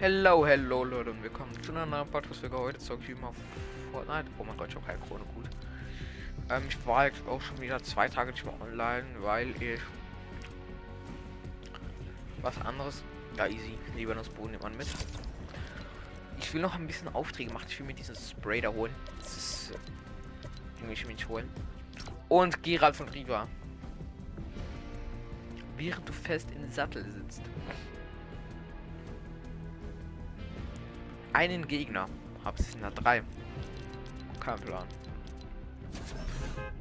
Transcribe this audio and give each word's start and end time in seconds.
Hello, 0.00 0.46
hello 0.46 0.84
Leute 0.84 1.10
und 1.10 1.24
willkommen 1.24 1.50
zu 1.60 1.72
einer 1.72 1.84
neuen 1.84 2.08
Podcast-Folge. 2.08 2.56
Heute 2.56 2.78
zocke 2.78 3.02
ich 3.10 3.20
mal 3.20 3.32
Fortnite. 3.90 4.26
Oh 4.38 4.44
mein 4.44 4.56
Gott, 4.56 4.68
ich 4.68 4.76
habe 4.76 4.86
keine 4.86 5.00
Krone, 5.00 5.24
gut. 5.34 5.46
Ähm, 6.48 6.62
ich 6.68 6.86
war 6.86 7.06
jetzt 7.06 7.20
auch 7.26 7.40
schon 7.40 7.60
wieder 7.60 7.82
zwei 7.82 8.08
Tage 8.08 8.30
nicht 8.30 8.44
mehr 8.44 8.54
online, 8.60 9.04
weil 9.22 9.50
ich 9.60 9.80
was 12.42 12.56
anderes. 12.60 13.02
Ja, 13.36 13.48
easy. 13.48 13.76
Boden 14.36 14.52
nimmt 14.52 14.62
man 14.62 14.76
mit. 14.76 14.86
Ich 16.38 16.54
will 16.54 16.62
noch 16.62 16.76
ein 16.76 16.86
bisschen 16.86 17.08
Aufträge 17.08 17.52
machen. 17.52 17.66
Ich 17.68 17.80
will 17.80 17.86
mir 17.88 17.94
diesen 17.94 18.14
Spray 18.14 18.60
da 18.60 18.68
holen. 18.68 18.94
Das 19.18 19.36
ist. 19.36 19.72
Äh, 20.80 20.92
ich 20.92 21.08
mich 21.08 21.26
holen. 21.26 21.50
Und 22.28 22.62
Gerald 22.62 22.94
von 22.94 23.08
Riva. 23.08 23.48
Während 25.76 26.08
du 26.08 26.12
fest 26.12 26.52
im 26.54 26.70
Sattel 26.70 27.04
sitzt. 27.10 27.42
Einen 31.32 31.66
Gegner. 31.66 32.08
Hab 32.44 32.58
es 32.58 32.78
da 32.80 32.90
drei. 32.90 33.22
Kein 34.40 34.58
Plan. 34.60 34.86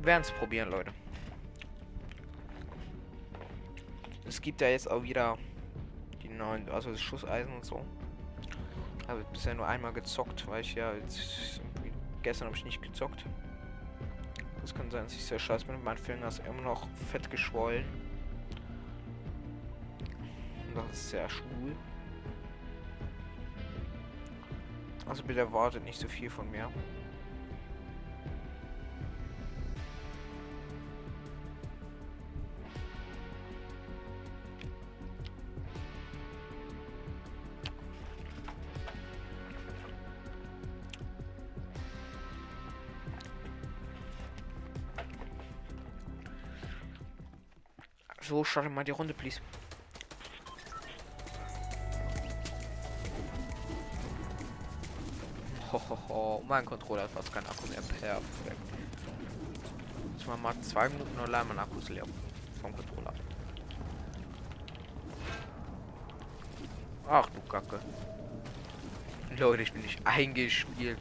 Werden 0.01 0.21
es 0.21 0.31
probieren, 0.31 0.69
Leute. 0.69 0.91
Es 4.27 4.41
gibt 4.41 4.61
ja 4.61 4.67
jetzt 4.67 4.89
auch 4.89 5.03
wieder 5.03 5.37
die 6.21 6.29
neuen, 6.29 6.69
also 6.69 6.91
das 6.91 7.01
Schusseisen 7.01 7.53
und 7.53 7.65
so. 7.65 7.83
Habe 9.07 9.25
bisher 9.31 9.53
nur 9.53 9.67
einmal 9.67 9.93
gezockt, 9.93 10.47
weil 10.47 10.61
ich 10.61 10.75
ja 10.75 10.93
jetzt, 10.93 11.61
gestern 12.23 12.47
habe 12.47 12.57
ich 12.57 12.65
nicht 12.65 12.81
gezockt. 12.81 13.25
Das 14.61 14.75
kann 14.75 14.91
sein, 14.91 15.05
dass 15.05 15.13
ich 15.13 15.23
sehr 15.23 15.39
scheiße 15.39 15.65
bin. 15.65 15.81
Mein 15.81 15.97
Finger 15.97 16.27
ist 16.27 16.39
immer 16.45 16.61
noch 16.61 16.87
fett 17.09 17.29
geschwollen. 17.31 17.85
Und 20.67 20.75
das 20.75 20.97
ist 20.97 21.09
sehr 21.11 21.29
schwul. 21.29 21.73
Also 25.07 25.23
bitte 25.23 25.39
erwartet 25.39 25.83
nicht 25.83 25.99
so 25.99 26.07
viel 26.07 26.29
von 26.29 26.49
mir. 26.51 26.69
So, 48.21 48.43
starte 48.43 48.69
mal 48.69 48.83
die 48.83 48.91
Runde, 48.91 49.13
please. 49.13 49.39
Mein 56.47 56.65
Controller 56.65 57.03
hat 57.03 57.11
fast 57.11 57.33
kein 57.33 57.45
Akku 57.45 57.67
mehr. 57.67 57.81
Perfekt. 57.81 58.21
Jetzt 60.17 60.27
mal 60.27 60.37
mal 60.37 60.59
zwei 60.61 60.89
Minuten 60.89 61.19
allein 61.19 61.47
mein 61.47 61.59
Akku 61.59 61.79
ist 61.79 61.89
leer 61.89 62.05
vom 62.61 62.75
Controller. 62.75 63.13
Ach 67.09 67.29
du 67.29 67.41
Kacke. 67.41 67.79
Leute, 69.37 69.63
ich 69.63 69.71
bin 69.71 69.81
nicht 69.81 69.99
eingespielt. 70.05 70.97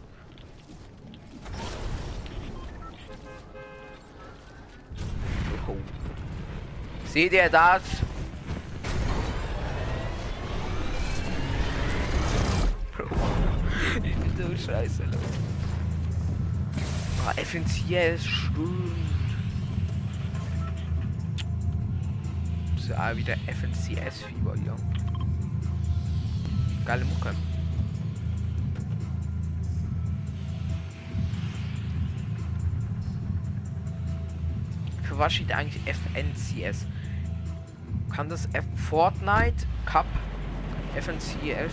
Oh. 5.69 5.77
Seht 7.07 7.33
ihr 7.33 7.49
das? 7.49 7.83
so 14.37 14.57
scheiße, 14.67 15.03
Leute. 15.05 15.36
Oh. 17.27 17.33
So, 22.79 22.95
ah, 22.95 23.17
wieder 23.17 23.35
FNCS-Fieber 23.49 24.55
hier. 24.63 24.77
Geile 26.85 27.05
Mucke. 27.05 27.35
Für 35.03 35.19
was 35.19 35.35
steht 35.35 35.51
eigentlich 35.53 35.83
FNCS? 35.85 36.87
Kann 38.11 38.29
das 38.29 38.49
F 38.53 38.65
Fortnite 38.89 39.67
Cup 39.85 40.07
FNCS 40.95 41.73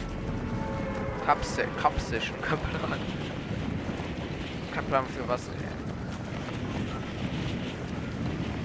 Kapsel, 1.26 1.68
Kapsischen, 4.74 4.90
Kaplan. 4.90 5.04
Kaplan 5.04 5.06
für 5.06 5.28
was. 5.28 5.42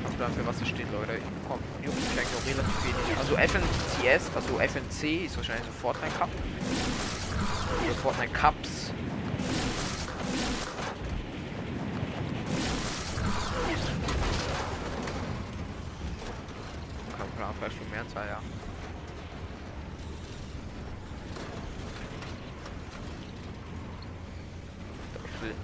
Kaplan 0.04 0.32
für 0.32 0.46
was 0.46 0.60
es 0.62 0.68
steht, 0.68 0.86
Leute. 0.92 1.20
Komm, 1.46 1.58
vielleicht 1.82 2.28
auch 2.34 2.46
relativ 2.46 2.84
wenig. 2.84 3.18
Also 3.18 3.36
FNCS, 3.36 4.30
also 4.34 4.58
FNC 4.58 5.26
ist 5.26 5.36
wahrscheinlich 5.36 5.66
so 5.66 5.72
Fortnite 5.72 6.14
Cup. 6.18 6.28
Oder 7.84 7.94
Fortnite 7.94 8.32
Cups. 8.32 8.92
Kaplan 17.18 17.54
vielleicht 17.58 17.76
für 17.76 17.84
Mehrzahl, 17.94 18.26
ja. 18.28 18.40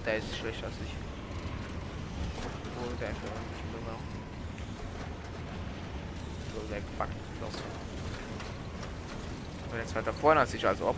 der 0.06 0.18
ist 0.18 0.36
schlechter 0.36 0.66
als 0.66 0.76
ich. 0.84 0.92
Oh, 2.78 2.92
der 3.00 3.10
ist 3.10 3.16
schon 3.18 3.72
dümmer. 3.72 3.98
So, 6.54 6.60
der 6.70 6.80
gepackt 6.80 7.14
los. 7.40 7.54
Und 9.72 9.78
jetzt 9.78 9.94
vorne 10.54 10.62
als 10.62 10.62
ich, 10.62 10.66
also 10.66 10.88
ob. 10.88 10.96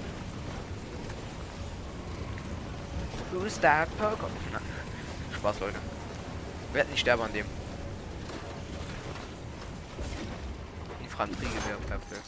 Who's 3.33 3.59
that 3.61 3.89
Pokémon? 3.99 4.61
Spaß, 5.35 5.61
Leute. 5.61 5.79
Hätten 6.73 6.91
nicht 6.91 7.01
sterben 7.01 7.23
an 7.23 7.33
dem. 7.33 7.47
Infanteriegewehr, 11.03 11.77
perfekt. 11.87 12.23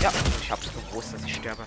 Ja, 0.00 0.12
ich 0.40 0.50
hab's 0.50 0.70
gewusst, 0.72 1.14
dass 1.14 1.24
ich 1.24 1.34
sterbe. 1.34 1.64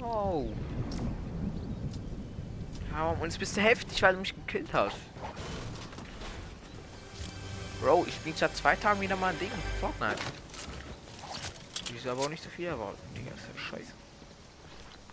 Wow. 0.00 0.50
Ja, 2.92 3.10
und 3.10 3.28
es 3.28 3.38
bist 3.38 3.56
du 3.56 3.60
heftig, 3.60 4.00
weil 4.02 4.14
du 4.14 4.20
mich 4.20 4.34
gekillt 4.34 4.72
hast. 4.72 4.96
Bro, 7.80 8.06
ich 8.08 8.18
bin 8.20 8.34
seit 8.34 8.56
zwei 8.56 8.74
Tagen 8.74 9.00
wieder 9.00 9.16
mal 9.16 9.32
ein 9.32 9.38
Ding. 9.38 9.50
Fortnite. 9.80 10.16
Ich 11.88 11.96
ist 11.96 12.06
aber 12.06 12.22
auch 12.22 12.28
nicht 12.28 12.42
so 12.42 12.50
viel 12.50 12.66
erwartet. 12.66 12.98
Digga, 13.16 13.30
ist 13.34 13.48
ja 13.54 13.60
scheiße. 13.60 13.92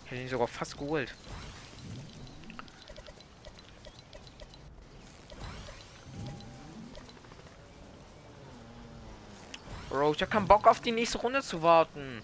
Ich 0.05 0.11
hätte 0.11 0.21
ihn 0.21 0.29
sogar 0.29 0.47
fast 0.47 0.77
geholt. 0.77 1.13
Bro, 9.89 10.13
ich 10.13 10.21
hab 10.23 10.31
keinen 10.31 10.47
Bock 10.47 10.67
auf 10.67 10.79
die 10.79 10.91
nächste 10.91 11.19
Runde 11.19 11.43
zu 11.43 11.61
warten. 11.61 12.23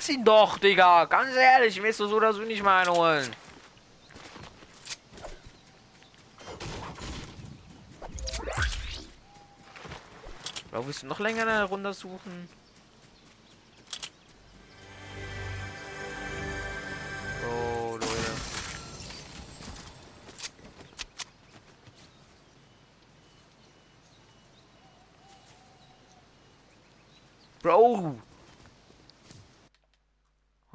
Lass 0.00 0.08
ihn 0.08 0.24
doch, 0.24 0.56
Digga. 0.56 1.04
Ganz 1.04 1.36
ehrlich, 1.36 1.82
willst 1.82 2.00
du 2.00 2.06
so 2.06 2.16
oder 2.16 2.32
so 2.32 2.40
nicht 2.40 2.62
mal 2.62 2.80
einholen. 2.80 3.30
Warum 10.70 10.86
willst 10.86 11.02
du 11.02 11.06
noch 11.06 11.20
länger 11.20 11.42
eine 11.42 11.64
Runde 11.64 11.92
suchen? 11.92 12.48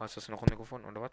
Hast 0.06 0.18
du 0.18 0.20
das 0.20 0.30
eine 0.30 0.38
Runde 0.38 0.56
gefunden, 0.56 0.88
oder 0.88 1.02
was? 1.02 1.12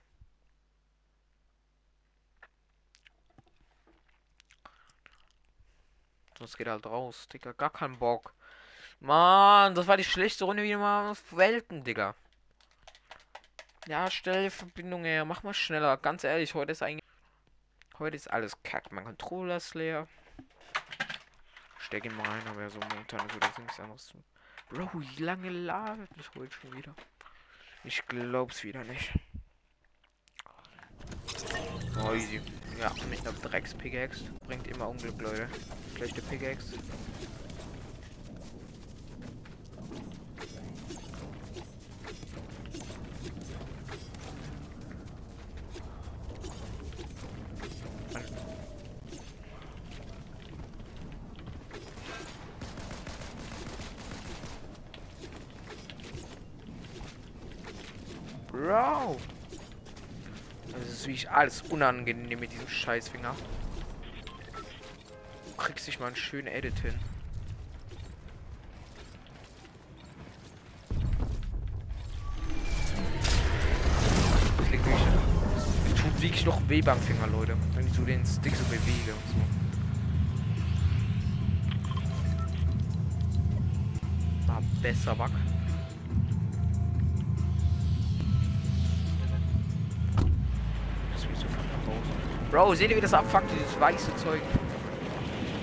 Das 6.38 6.58
geht 6.58 6.66
halt 6.66 6.84
raus, 6.84 7.26
Digga. 7.32 7.52
Gar 7.52 7.70
keinen 7.70 7.98
Bock. 7.98 8.34
Mann, 9.00 9.74
das 9.74 9.86
war 9.86 9.96
die 9.96 10.04
schlechte 10.04 10.44
Runde 10.44 10.62
wie 10.62 10.72
immer 10.72 11.10
auf 11.10 11.34
Welten, 11.34 11.82
Digga. 11.84 12.14
Ja, 13.86 14.10
stell 14.10 14.50
Verbindung 14.50 15.04
her. 15.04 15.24
Mach 15.24 15.42
mal 15.42 15.54
schneller. 15.54 15.96
Ganz 15.96 16.22
ehrlich, 16.22 16.52
heute 16.52 16.72
ist 16.72 16.82
eigentlich. 16.82 17.08
Heute 17.98 18.16
ist 18.16 18.30
alles 18.30 18.62
kack. 18.62 18.92
Mein 18.92 19.06
Controller 19.06 19.56
ist 19.56 19.74
leer. 19.74 20.06
Steck 21.78 22.04
ihn 22.04 22.14
mal 22.14 22.28
rein, 22.28 22.46
aber 22.46 22.68
so 22.68 22.78
momentan 22.78 23.26
ist 23.26 23.42
das 23.42 23.56
nichts 23.56 23.80
anderes. 23.80 24.12
Bro, 24.68 24.90
wie 24.92 25.22
lange 25.22 25.48
ladet 25.48 26.10
das 26.18 26.30
heute 26.34 26.52
schon 26.52 26.76
wieder? 26.76 26.94
Ich 27.84 28.06
glaub's 28.06 28.62
wieder 28.62 28.84
nicht. 28.84 29.10
Oh, 32.00 32.12
easy. 32.14 32.40
Ja, 32.78 32.92
mit 33.10 33.20
einer 33.20 33.32
Drecks-Pickaxe. 33.32 34.24
Bringt 34.46 34.66
immer 34.68 34.88
Unglück, 34.88 35.20
Leute. 35.20 35.48
Schlechte 35.96 36.22
Pickaxe. 36.22 36.74
Bro! 58.62 59.16
Das 60.70 60.88
ist 60.88 61.08
wie 61.08 61.12
ich 61.12 61.28
alles 61.28 61.62
unangenehm 61.62 62.38
mit 62.38 62.52
diesem 62.52 62.68
Scheißfinger. 62.68 63.34
Du 65.48 65.56
kriegst 65.56 65.88
dich 65.88 65.98
mal 65.98 66.06
einen 66.06 66.14
schönen 66.14 66.46
Edit 66.46 66.78
hin. 66.78 66.94
Das 74.58 74.70
liegt 74.70 74.86
wirklich. 74.86 75.02
Tut 76.00 76.22
wirklich 76.22 76.46
noch 76.46 76.68
weh 76.68 76.82
beim 76.82 77.00
Finger, 77.00 77.26
Leute. 77.26 77.56
Wenn 77.74 77.88
ich 77.88 77.92
so 77.94 78.04
den 78.04 78.24
Stick 78.24 78.54
so 78.54 78.62
bewege 78.66 79.12
und 79.12 79.28
so. 79.28 79.34
Besser, 84.80 85.16
Wack. 85.18 85.30
Bro, 92.52 92.74
seht 92.74 92.90
ihr, 92.90 92.96
wie 92.98 93.00
das 93.00 93.14
abfuckt, 93.14 93.50
dieses 93.50 93.80
weiße 93.80 94.14
Zeug? 94.16 94.42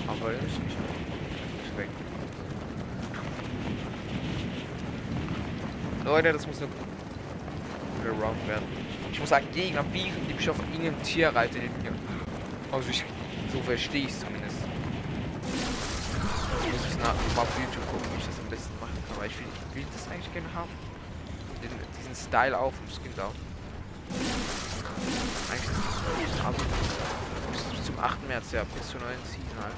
Aber 0.08 0.32
ist 0.32 0.42
nicht. 0.42 0.76
Weg. 1.78 1.88
Leute, 6.04 6.34
das 6.34 6.48
muss 6.48 6.58
eine 6.58 6.68
gute 6.68 8.48
werden. 8.48 8.66
Ich 9.12 9.20
muss 9.20 9.32
einen 9.32 9.52
Gegner 9.52 9.84
biegen, 9.84 10.16
die 10.28 10.34
mich 10.34 10.50
auf 10.50 10.58
irgendeinem 10.58 11.00
Tier 11.04 11.30
reitet. 11.30 11.62
Also 12.72 12.90
ich, 12.90 13.04
so 13.54 13.62
verstehe 13.62 14.06
ich 14.06 14.10
es 14.10 14.22
zumindest. 14.22 14.58
Ich 16.66 16.74
muss 16.74 16.92
ich 16.92 16.98
nach, 16.98 17.14
mal 17.36 17.44
auf 17.44 17.60
YouTube 17.60 17.86
gucken, 17.92 18.08
wie 18.16 18.20
ich 18.20 18.26
das 18.26 18.40
am 18.40 18.50
besten 18.50 18.74
machen 18.80 18.98
kann. 19.08 19.16
Aber 19.16 19.28
ich 19.28 19.38
will, 19.38 19.46
will 19.76 19.86
das 19.94 20.12
eigentlich 20.12 20.34
gerne 20.34 20.52
haben. 20.56 20.72
Den, 21.62 21.70
diesen 22.00 22.16
Style 22.16 22.58
auf 22.58 22.74
dem 22.74 22.88
Skin 22.90 23.14
da. 23.16 23.30
Zum 27.86 28.00
8. 28.00 28.28
März, 28.28 28.52
ja, 28.52 28.64
bis 28.64 28.90
zur 28.90 29.02
neuen 29.02 29.18
Season 29.26 29.64
halt. 29.64 29.74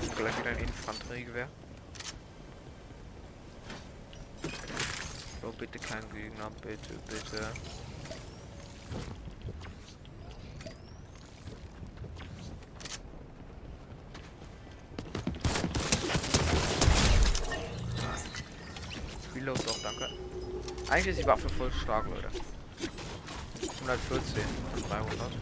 Und 0.00 0.16
gleich 0.16 0.38
wieder 0.38 0.50
ein 0.50 0.58
Infanteriegewehr. 0.58 1.48
So, 5.48 5.52
bitte 5.52 5.78
kein 5.78 6.02
Gegner, 6.12 6.50
bitte, 6.60 6.92
bitte. 7.08 7.40
Reload 19.34 19.62
doch, 19.64 19.78
danke. 19.82 20.10
Eigentlich 20.90 21.06
ist 21.06 21.20
die 21.20 21.26
Waffe 21.26 21.48
voll 21.48 21.72
stark, 21.72 22.04
Leute. 22.08 22.28
114 23.80 24.42
von 24.74 24.82
300. 24.90 25.32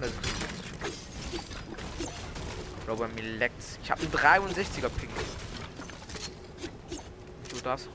177. 0.00 0.34
Bro, 2.86 2.96
bei 2.96 3.06
mir 3.06 3.22
leckt's. 3.22 3.78
Ich 3.84 3.90
habe 3.92 4.00
einen 4.00 4.10
63er 4.10 4.88
Ping. 4.88 5.10
Du 7.50 7.60
das? 7.62 7.88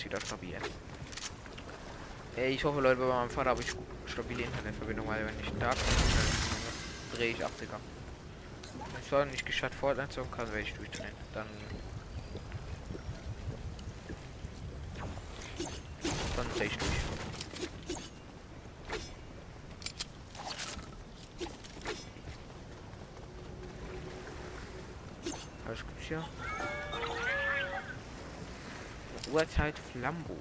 Als 0.00 0.06
wieder 0.06 0.20
stabil. 0.22 0.56
Ey, 2.34 2.54
ich 2.54 2.64
hoffe, 2.64 2.80
Leute, 2.80 3.00
bei 3.02 3.06
meinem 3.06 3.28
Vater 3.28 3.50
habe 3.50 3.60
ich 3.60 3.68
stabile 4.06 4.44
Internetverbindung, 4.44 5.06
weil 5.06 5.26
wenn 5.26 5.38
ich 5.40 5.52
da 5.58 5.72
drehe 7.14 7.32
ich 7.32 7.44
ab, 7.44 7.50
Digga. 7.60 7.78
Wenn 9.10 9.26
ich 9.26 9.32
nicht 9.32 9.44
geschafft 9.44 9.74
Fortnite 9.74 10.08
zocken 10.08 10.30
kann, 10.30 10.46
werde 10.46 10.60
ich 10.60 10.72
durchdrehen. 10.72 11.12
Dann 11.34 11.44
Flambo. 30.00 30.34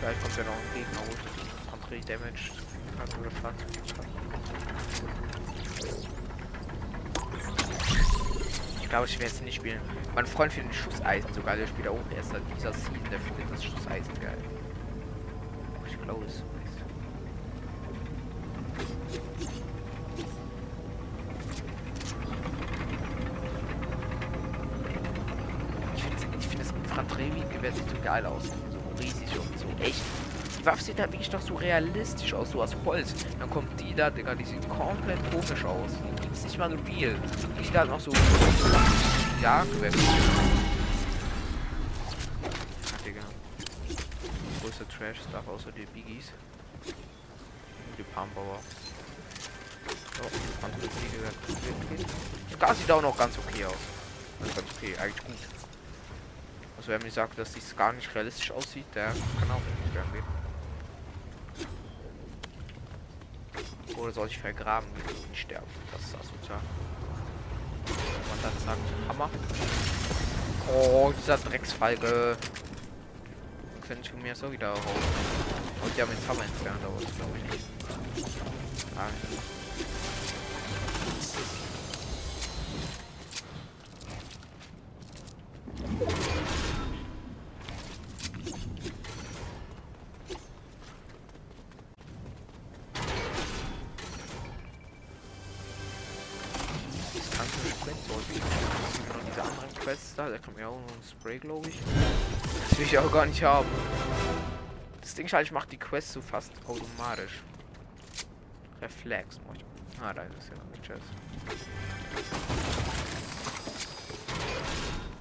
Vielleicht 0.00 0.20
kommt 0.20 0.36
ja 0.36 0.42
noch 0.42 0.52
ein 0.52 0.74
Gegner, 0.74 0.98
wo 0.98 1.12
ich 1.12 1.72
Antrag 1.72 2.06
Damage 2.06 2.50
kann 2.98 3.20
oder 3.20 3.30
kann. 3.40 3.54
Ich 8.82 8.88
glaube, 8.88 9.06
ich 9.06 9.18
werde 9.20 9.32
es 9.32 9.40
nicht 9.42 9.54
spielen. 9.54 9.80
Mein 10.16 10.26
Freund 10.26 10.52
findet 10.52 10.74
Schusseisen 10.74 11.32
sogar, 11.32 11.56
der 11.56 11.68
spielt 11.68 11.86
auch 11.86 12.00
erst 12.16 12.30
seit 12.30 12.42
dieser 12.56 12.72
Season, 12.72 13.10
der 13.12 13.20
findet 13.20 13.48
das 13.48 13.64
Schusseisen 13.64 14.12
geil. 14.20 14.38
Geil 28.12 28.26
aus. 28.26 28.42
So 28.42 29.00
riesig 29.00 29.38
und 29.38 29.58
so 29.58 29.66
echt. 29.82 30.02
Die 30.60 30.66
Waffe 30.66 30.84
sieht 30.84 31.00
halt 31.00 31.12
wirklich 31.12 31.32
noch 31.32 31.40
so 31.40 31.54
realistisch 31.54 32.34
aus, 32.34 32.50
so 32.50 32.62
aus 32.62 32.76
Holz. 32.84 33.14
Dann 33.38 33.48
kommt 33.48 33.80
die 33.80 33.94
da, 33.94 34.10
Digga, 34.10 34.34
die 34.34 34.44
sieht 34.44 34.68
komplett 34.68 35.18
komisch 35.30 35.64
aus. 35.64 35.92
Die 36.22 36.30
ist 36.30 36.44
nicht 36.44 36.58
mal 36.58 36.68
real. 36.70 37.14
Die 37.58 37.64
sieht 37.64 37.74
halt 37.74 37.88
noch 37.88 38.00
so. 38.00 38.12
Ja, 39.40 39.64
Digga. 43.02 43.22
Größter 44.60 44.88
Trash-Stuff 44.90 45.48
außer 45.48 45.72
die 45.72 45.86
Biggies. 45.86 46.32
Die 47.96 48.02
Palmbauer. 48.14 48.60
So, 50.18 50.24
andere 50.66 50.90
Fliege 50.90 51.16
Das 52.50 52.58
Gas 52.58 52.78
sieht 52.78 52.90
auch 52.90 53.00
noch 53.00 53.16
ganz 53.16 53.38
okay 53.38 53.64
aus. 53.64 53.72
Also 54.38 54.52
ganz 54.52 54.68
okay, 54.76 54.94
eigentlich 55.00 55.24
gut. 55.24 55.71
Also 56.82 56.90
wer 56.90 57.00
mir 57.00 57.12
sagt, 57.12 57.38
dass 57.38 57.52
dies 57.52 57.76
gar 57.76 57.92
nicht 57.92 58.12
realistisch 58.12 58.50
aussieht, 58.50 58.86
der 58.92 59.04
kann 59.04 59.48
auch 59.52 59.60
nicht 59.60 59.92
gern. 59.92 60.04
Oder 63.96 64.12
soll 64.12 64.26
ich 64.26 64.36
vergraben 64.36 64.88
und 64.88 65.36
sterben? 65.36 65.64
Das 65.92 66.00
ist 66.00 66.16
asozial. 66.16 66.58
Und 67.86 68.42
dann 68.42 68.52
sagt 68.66 68.80
Hammer. 69.08 69.30
Oh, 70.74 71.12
dieser 71.16 71.38
Drecksfalke. 71.38 72.36
Könnte 73.86 74.10
ich 74.12 74.20
mir 74.20 74.34
so 74.34 74.50
wieder 74.50 74.70
raus. 74.70 74.80
Und 75.84 76.02
haben 76.02 76.10
den 76.10 76.28
Hammer 76.28 76.42
entfernt, 76.42 76.80
aber 76.84 77.00
das 77.00 77.14
glaube 77.14 77.38
ich 77.38 77.44
nicht. 77.52 77.64
Ah, 78.96 79.06
gar 103.12 103.26
nicht 103.26 103.42
haben. 103.42 103.68
Das 105.02 105.14
Ding 105.14 105.30
halt, 105.30 105.46
ich 105.46 105.52
mache 105.52 105.68
die 105.68 105.76
Quest 105.76 106.12
so 106.12 106.22
fast 106.22 106.52
automatisch. 106.66 107.42
Reflex. 108.80 109.38
Ah, 110.00 110.14
da 110.14 110.22
ist 110.22 110.48
ja 110.48 110.56
noch 110.56 110.64
mit 110.70 110.82
Chest. 110.82 111.02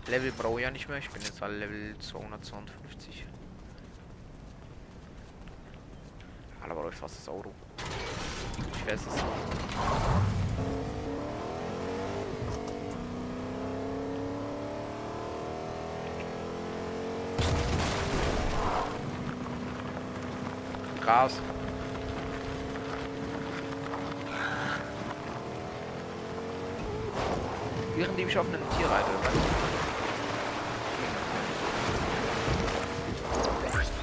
Level 0.07 0.31
brauche 0.31 0.59
ich 0.59 0.63
ja 0.63 0.71
nicht 0.71 0.87
mehr. 0.87 0.97
Ich 0.99 1.09
bin 1.09 1.21
jetzt 1.21 1.43
alle 1.43 1.57
Level 1.57 1.95
252. 1.99 3.25
Aber 6.61 6.83
läuft 6.83 6.99
fast 6.99 7.17
das 7.17 7.27
Auto. 7.27 7.51
Ich 8.73 8.91
weiß 8.91 9.01
es. 9.07 9.23
Gras. 21.01 21.33
Währenddem 27.95 28.27
ich 28.27 28.37
auf 28.37 28.47
einem 28.47 28.61
Tier 28.77 28.87
reite. 28.87 29.09
Weißt 33.73 33.91
du? 33.91 34.01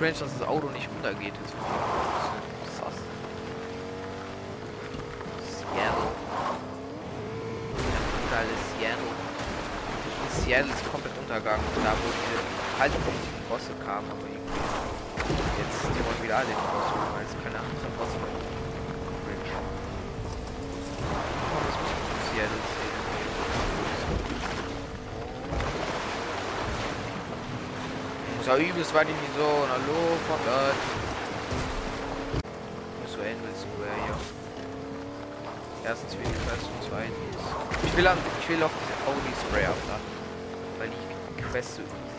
cringe, 0.00 0.14
dass 0.18 0.38
das 0.38 0.48
Auto 0.48 0.68
nicht 0.70 0.88
runtergeht. 0.88 1.34
Das 1.42 2.19
Seattle 10.50 10.74
ist 10.74 10.82
komplett 10.90 11.14
untergegangen. 11.14 11.62
Da 11.78 11.94
wo 11.94 12.10
die 12.10 12.34
halbpunktigen 12.82 13.42
Bosse 13.46 13.70
kamen, 13.86 14.10
aber 14.10 14.26
irgendwie. 14.26 14.58
Jetzt 15.62 15.78
die 15.94 16.02
wollen 16.02 16.22
wieder 16.26 16.42
alle 16.42 16.50
den 16.50 16.58
Boss 16.74 16.90
machen, 16.90 17.14
weil 17.14 17.22
es 17.22 17.38
keine 17.38 17.62
anderen 17.62 17.94
Bosse 17.94 18.18
mehr 18.18 18.34
Cringe. 19.30 19.46
Oh, 21.54 21.62
das 21.62 21.76
muss 21.78 21.94
Seattle 22.34 22.58
sehen. 22.66 22.98
ja 28.42 28.58
übelst 28.58 28.90
weit 28.90 29.06
in 29.06 29.14
die 29.22 29.30
Zone. 29.38 29.70
Hallo, 29.70 30.18
von 30.26 30.40
dort. 30.50 30.82
So 33.06 33.22
Angel 33.22 33.54
Square 33.54 33.94
hier. 34.02 34.18
Erstens 35.86 36.10
will 36.18 36.26
ich 36.26 36.42
das 36.42 36.66
und 36.66 36.82
zweitens. 36.90 37.38
Ich 37.86 37.94
will, 37.96 38.08
an, 38.08 38.18
ich 38.18 38.48
will 38.48 38.58
auch 38.66 38.74
diese 38.82 38.98
Audi 39.06 39.30
Spray 39.46 39.66
abladen. 39.70 40.19
Weil 41.52 41.62
die 41.62 41.66
Quests 41.66 42.09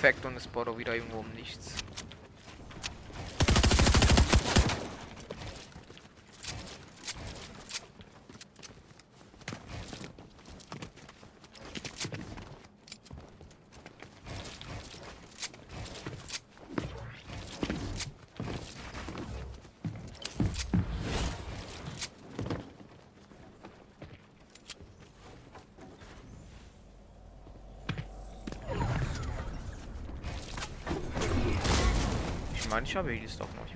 Perfekt 0.00 0.24
und 0.26 0.36
es 0.36 0.46
baut 0.46 0.68
auch 0.68 0.78
wieder 0.78 0.94
irgendwo 0.94 1.18
um 1.18 1.30
nichts. 1.34 1.74
Ich 32.84 33.24
es 33.24 33.38
doch 33.38 33.48
noch. 33.54 33.68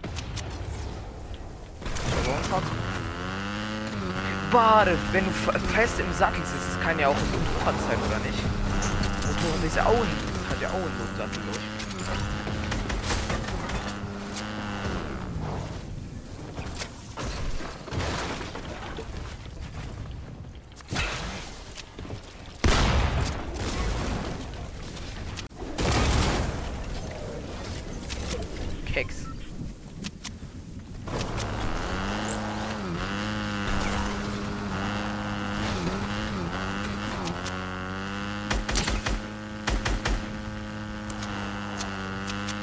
Bade, 4.52 4.98
wenn 5.12 5.24
du 5.24 5.30
fest 5.30 5.98
im 5.98 6.12
Sattel 6.12 6.42
sitzt, 6.44 6.80
kann 6.82 6.98
ja 6.98 7.08
auch 7.08 7.16
ein 7.16 7.30
Motorrad 7.32 7.74
sein, 7.88 7.98
oder 8.06 8.18
nicht? 8.18 8.38
Motorrad 9.26 9.64
ist 9.64 9.76
ja 9.76 9.86
auch 9.86 9.92
ein, 9.92 10.50
hat 10.50 10.60
ja 10.60 10.68
auch 10.68 10.74
einen 10.74 11.16
Sattel 11.16 11.42
durch. 11.50 11.72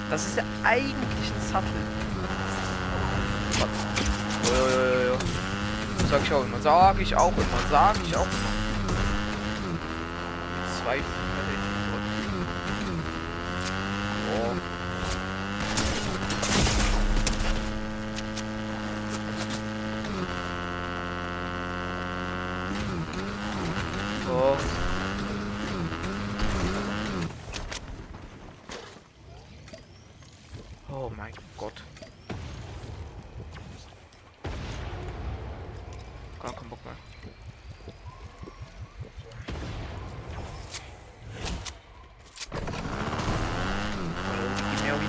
Das 0.10 0.26
ist 0.26 0.38
ja 0.38 0.44
eigentlich 0.64 1.32
ein 1.32 1.42
Sattel. 1.52 1.70
Oh, 3.62 3.66
jo, 4.50 4.66
jo, 4.82 5.14
jo. 5.14 5.18
Sag 6.10 6.24
ich 6.24 6.34
auch 6.34 6.44
immer. 6.44 6.60
Sag 6.60 6.89
ich 7.02 7.16
auch 7.16 7.34
immer. 7.34 7.60
Sag 7.70 7.96
ich 8.06 8.16
auch 8.16 8.22
immer. 8.22 8.54
Zwei 10.84 11.02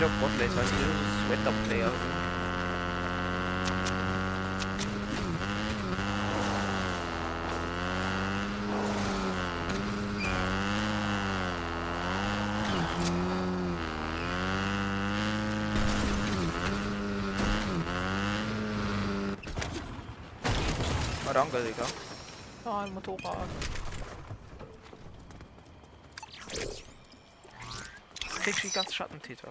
wieder 0.01 0.09
Botlane, 0.19 0.57
weil 0.57 0.65
die 0.65 1.43
Sweater-Player 1.43 1.91
Ah, 21.29 21.33
danke, 21.33 21.59
Digga. 21.59 21.85
Ah, 22.65 22.85
ein 22.85 22.90
Motorrad. 23.07 23.49
Du 28.45 28.53
die 28.63 28.71
ganze 28.71 28.93
Schattentäter. 28.93 29.49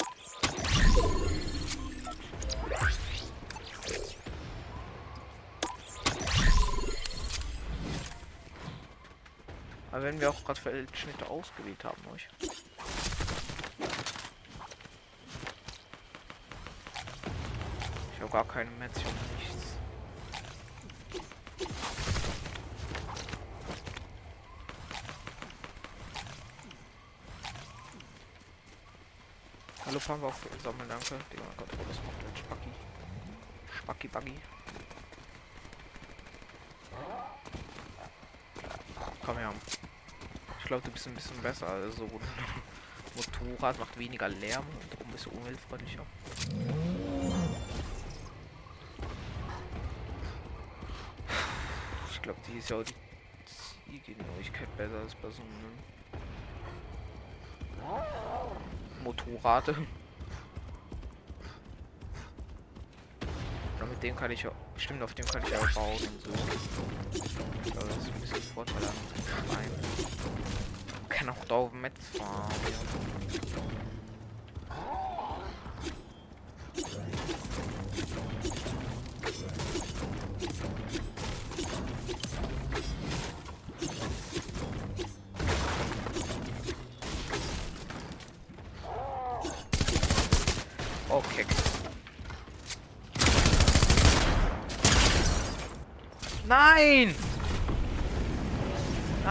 Aber 9.92 10.04
wenn 10.04 10.20
wir 10.20 10.30
auch 10.30 10.44
gerade 10.44 10.62
Feldschnitte 10.62 11.28
ausgewählt 11.28 11.84
haben, 11.84 12.02
euch. 12.14 12.28
gar 18.32 18.48
keine 18.48 18.70
Metz 18.72 18.94
Hallo 30.00 30.06
fahren 30.08 30.22
wir 30.22 30.28
auf 30.28 30.48
Sammeln, 30.64 30.88
danke. 30.88 31.16
Gott, 31.58 31.68
oh, 31.74 31.84
das 31.90 31.98
macht 32.06 32.24
ein 32.24 32.38
Spacki. 32.38 32.70
Spacki 33.78 34.08
Buggy. 34.08 34.36
Komm 39.26 39.38
her. 39.38 39.54
Ich 40.60 40.66
glaube, 40.66 40.84
du 40.86 40.92
bist 40.92 41.06
ein 41.06 41.16
bisschen 41.16 41.42
besser. 41.42 41.68
Also 41.68 42.10
Motorrad 43.14 43.78
macht 43.78 44.00
weniger 44.00 44.30
Lärm 44.30 44.66
und 44.70 44.94
darum 44.94 45.12
bist 45.12 45.28
umweltfreundlicher. 45.28 46.06
Ich 52.10 52.22
glaube, 52.22 52.40
die 52.48 52.58
ist 52.58 52.70
ja 52.70 52.78
auch 52.78 52.84
die 52.84 52.96
Zielgenauigkeit 54.06 54.78
besser 54.78 55.00
als 55.02 55.14
bei 55.16 55.30
so 55.30 55.42
einem 55.42 55.99
Motorrad. 59.10 59.68
Ja, 59.68 59.74
mit 63.86 64.04
dem 64.04 64.16
kann 64.16 64.30
ich 64.30 64.44
ja. 64.44 64.52
Stimmt, 64.78 65.02
auf 65.02 65.16
dem 65.16 65.26
kann 65.26 65.42
ich 65.42 65.56
auch 65.56 65.72
bauen 65.74 65.94
und 65.94 66.22
so. 66.22 66.30
Ich 67.12 67.74
das 67.74 67.84
ist 67.86 68.08
ein 68.08 68.22
bisschen 68.22 68.42
Vorteil 68.54 68.76
an 68.78 68.94
Schwein. 69.48 69.72
Kann 71.10 71.30
auch 71.30 71.46
da 71.48 71.56
auf 71.56 71.74
Metz 71.74 72.06
fahren. 72.16 72.52
Ja. 72.66 73.60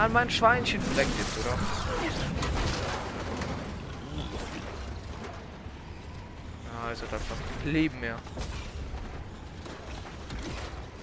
Nein, 0.09 0.13
mein 0.13 0.29
Schweinchen 0.31 0.81
verreckt 0.81 1.11
jetzt, 1.19 1.45
oder? 1.45 1.55
also 6.87 7.05
das 7.11 7.21
was 7.29 7.71
Leben 7.71 7.99
mehr. 7.99 8.15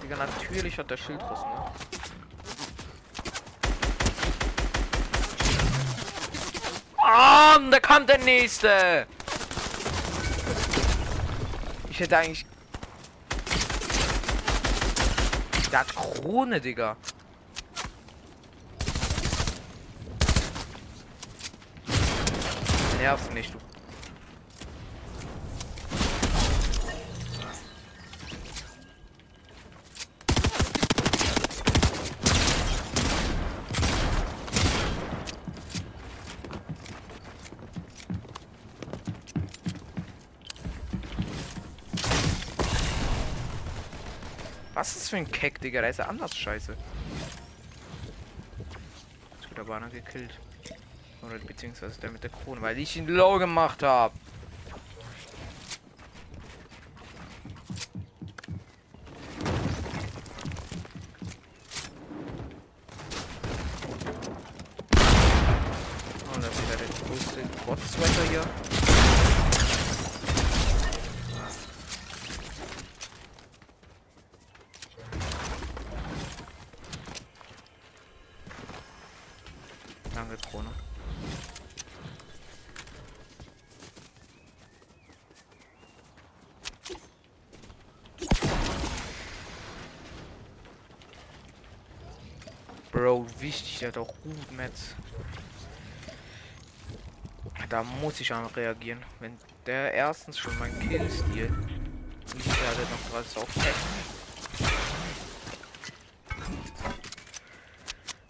Digga, 0.03 0.17
natürlich 0.17 0.77
hat 0.77 0.91
der 0.91 0.97
Schildriss, 0.97 1.39
ne? 1.39 1.71
Ah, 6.97 7.59
da 7.71 7.79
kommt 7.79 8.09
der 8.09 8.17
nächste! 8.17 9.07
Ich 11.89 11.99
hätte 12.01 12.17
eigentlich 12.17 12.45
Der 15.71 15.79
hat 15.79 15.95
Krone, 15.95 16.59
Digga. 16.59 16.97
Nerv 23.07 23.33
nicht, 23.33 23.53
du 23.53 23.57
Was 44.73 44.97
ist 44.97 45.09
für 45.09 45.15
ein 45.15 45.31
Keck, 45.31 45.61
Digga? 45.61 45.79
Da 45.79 45.87
ist 45.87 45.99
er 45.99 46.09
anders 46.09 46.35
scheiße. 46.35 46.75
Jetzt 49.39 49.49
wird 49.49 49.59
aber 49.61 49.77
einer 49.77 49.89
gekillt. 49.89 50.37
Oder 51.27 51.39
beziehungsweise 51.39 51.99
der 51.99 52.09
mit 52.09 52.23
der 52.23 52.29
Krone, 52.29 52.61
weil 52.61 52.77
ich 52.77 52.95
ihn 52.95 53.05
low 53.07 53.37
gemacht 53.37 53.83
habe. 53.83 54.13
Oh, 66.33 66.39
da 66.39 66.47
ist 66.47 66.65
wieder 66.65 66.77
der 66.77 66.87
größte 66.87 67.41
Rotzwetter 67.67 68.29
hier. 68.29 68.43
Der 93.79 93.89
hat 93.89 93.97
auch 93.97 94.13
gut 94.23 94.51
Metz. 94.53 94.95
Da 97.69 97.83
muss 97.83 98.19
ich 98.19 98.33
auch 98.33 98.55
reagieren. 98.55 99.03
Wenn 99.19 99.37
der 99.65 99.93
erstens 99.93 100.39
schon 100.39 100.57
mein 100.57 100.77
Killstil 100.79 101.51
nicht 102.35 102.61
werde 102.61 102.81
noch 102.81 103.13
was 103.13 103.37
auf 103.37 103.47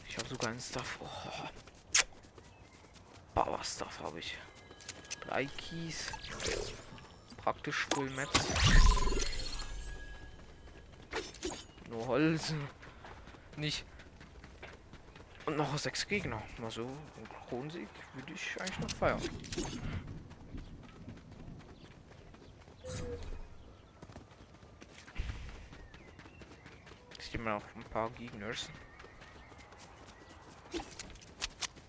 Ich 0.08 0.18
habe 0.18 0.28
sogar 0.28 0.50
einen 0.50 0.60
Stuff. 0.60 1.00
Oh. 1.00 1.06
Power 3.34 3.64
Stuff 3.64 4.00
habe 4.04 4.20
ich. 4.20 4.38
Drei 5.22 5.46
Keys. 5.46 6.12
Praktisch 7.38 7.88
Full 7.94 8.10
Metz. 8.12 8.30
Nur 11.90 12.08
Holz. 12.08 12.54
Nicht 13.56 13.86
und 15.48 15.56
noch 15.56 15.78
sechs 15.78 16.06
Gegner. 16.08 16.42
Also 16.62 16.84
einen 16.84 17.30
Kronensieg 17.48 17.88
würde 18.14 18.34
ich 18.34 18.62
eigentlich 18.62 18.80
noch 18.80 18.92
feiern. 18.92 19.22
Ich 27.18 27.40
mal 27.40 27.56
noch 27.56 27.76
ein 27.76 27.84
paar 27.92 28.10
Gegners. 28.12 28.70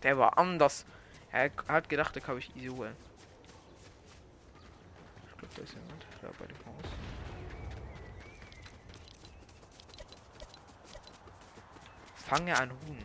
Der 0.03 0.17
war 0.17 0.39
anders. 0.39 0.87
Er 1.33 1.51
hat 1.67 1.89
gedacht, 1.89 2.15
da 2.15 2.21
kann 2.21 2.39
ich 2.39 2.55
easy 2.57 2.69
holen. 2.69 2.95
Ich 5.27 5.39
glaube, 5.39 5.55
da 5.57 5.63
ist 5.63 5.75
jemand 5.75 6.07
da 6.23 6.31
bei 6.39 6.47
dem 6.47 6.57
Haus. 6.59 6.91
Fange 12.15 12.57
ein 12.57 12.71
Huhn. 12.71 12.99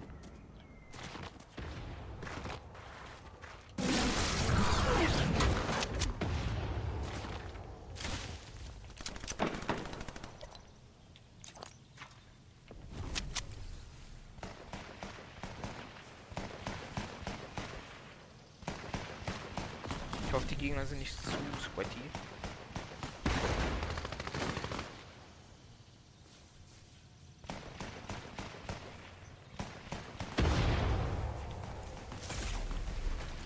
Ich 20.25 20.33
hoffe, 20.35 20.47
die 20.47 20.55
Gegner 20.55 20.83
sind 20.87 20.97
nicht 20.97 21.15
zu 21.15 21.29
sweaty. 21.61 22.01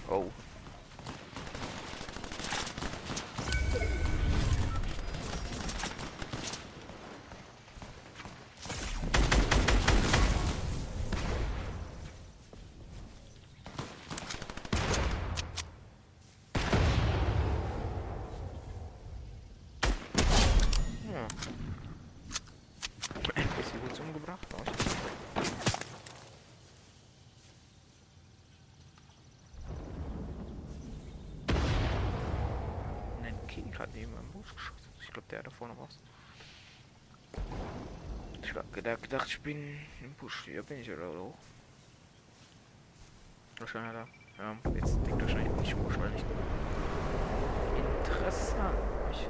Oh. 0.09 0.31
Kind 33.47 33.71
gerade 33.71 33.86
neben 33.97 34.13
meinem 34.13 34.29
Busch 34.31 34.53
geschossen. 34.53 34.89
Ich 35.01 35.07
glaube, 35.07 35.27
der 35.31 35.43
da 35.43 35.49
vorne 35.49 35.73
was. 35.79 35.97
Ich 38.43 38.53
hab 38.53 38.71
gedacht, 38.73 39.01
gedacht, 39.01 39.27
ich 39.27 39.41
bin 39.41 39.79
im 40.01 40.13
Busch. 40.13 40.43
Hier 40.45 40.63
bin 40.63 40.79
ich 40.79 40.91
oder 40.91 41.11
so. 41.11 41.33
Wahrscheinlich 43.59 43.93
da. 43.93 44.07
Ja, 44.43 44.55
jetzt 44.75 44.95
denkt 45.05 45.21
wahrscheinlich 45.21 45.53
nicht 45.59 45.75
Busch, 45.83 45.97
weil 45.97 46.11
ich. 46.15 46.23
Interessant. 48.05 48.77
Ich 49.11 49.27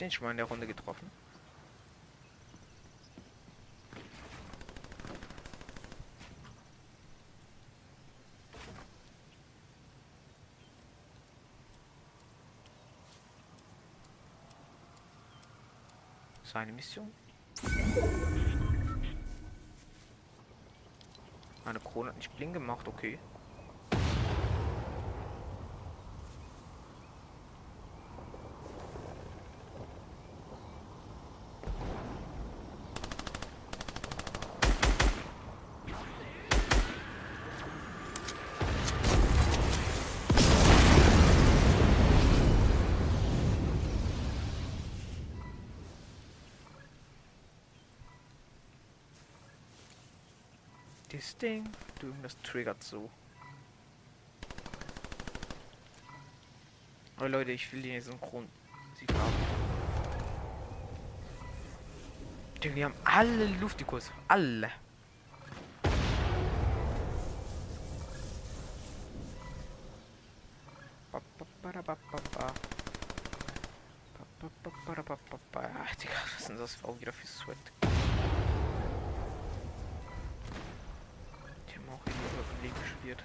den 0.00 0.10
schon 0.10 0.24
mal 0.24 0.30
in 0.30 0.36
der 0.38 0.46
Runde 0.46 0.66
getroffen? 0.66 1.10
Seine 16.42 16.72
Mission? 16.72 17.12
Meine 21.64 21.78
Krone 21.78 22.08
hat 22.08 22.16
nicht 22.16 22.36
bling 22.36 22.52
gemacht, 22.52 22.88
okay. 22.88 23.18
Dieses 51.12 51.29
Ding, 51.40 51.66
du, 52.00 52.14
das 52.22 52.36
triggert 52.42 52.82
so. 52.82 53.08
Oh 57.18 57.26
Leute, 57.26 57.52
ich 57.52 57.72
will 57.72 57.80
den 57.80 58.00
synchron 58.00 58.46
Sieg 58.94 59.10
haben. 59.14 59.32
Digga, 62.62 62.74
die 62.74 62.84
haben 62.84 62.94
alle 63.04 63.46
Luftikus. 63.58 64.10
Alle. 64.28 64.70
Ach, 71.12 71.20
Digga, 75.96 76.12
was 76.36 76.50
ist 76.50 76.60
das 76.60 76.84
auch 76.84 77.00
wieder 77.00 77.12
Leben 82.62 82.74
gespielt. 82.82 83.22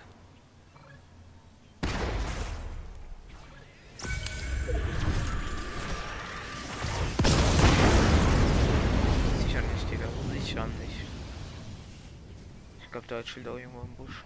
Sicher 9.39 9.61
nicht, 9.61 9.91
Digga. 9.91 10.07
Sicher 10.31 10.67
nicht. 10.67 11.05
Ich 12.81 12.91
glaube, 12.91 13.07
da 13.07 13.23
chillt 13.23 13.47
auch 13.47 13.57
irgendwo 13.57 13.81
im 13.81 13.95
Busch. 13.95 14.23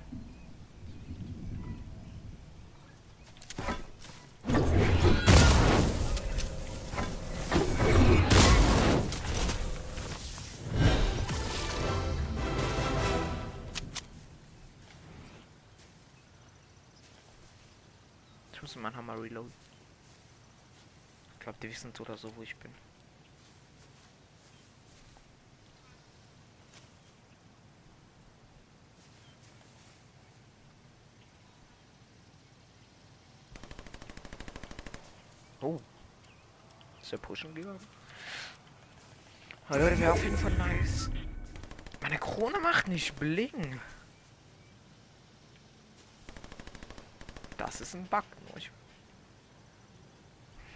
Muss 18.79 18.83
meinen 18.83 18.95
Hammer 18.95 19.21
reloaden. 19.21 19.51
Ich 21.33 21.39
glaube, 21.41 21.57
die 21.61 21.69
wissen 21.69 21.91
so 21.93 22.03
oder 22.03 22.15
so, 22.15 22.33
wo 22.37 22.41
ich 22.43 22.55
bin. 22.55 22.71
Oh. 35.59 35.77
Ist 37.01 37.11
der 37.11 37.17
pushen 37.17 37.53
gegangen? 37.53 37.79
Oh, 39.69 39.73
Leute, 39.73 39.99
wäre 39.99 40.13
auf 40.13 40.23
jeden 40.23 40.37
Fall 40.37 40.53
nice. 40.53 41.09
Meine 41.99 42.17
Krone 42.17 42.61
macht 42.61 42.87
nicht 42.87 43.13
bling. 43.19 43.81
Das 47.69 47.81
ist 47.81 47.93
ein 47.93 48.07
Bug. 48.07 48.23
Ich 48.55 48.71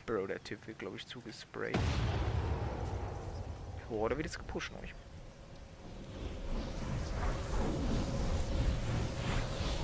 Bro, 0.06 0.28
der 0.28 0.44
Typ 0.44 0.68
wird, 0.68 0.78
glaube 0.78 0.98
ich, 0.98 1.08
zugesprayt. 1.08 1.76
Oh, 3.90 4.02
oder 4.02 4.16
wird 4.16 4.28
jetzt 4.28 4.38
gepusht, 4.38 4.72
euch. 4.80 4.94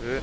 Äh. 0.08 0.22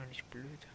bin 0.00 0.02
doch 0.02 0.08
nicht 0.08 0.30
blöd. 0.30 0.66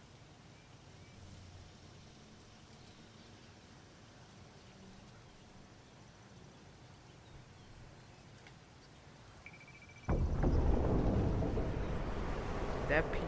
Der 12.88 13.02
Pete. 13.02 13.24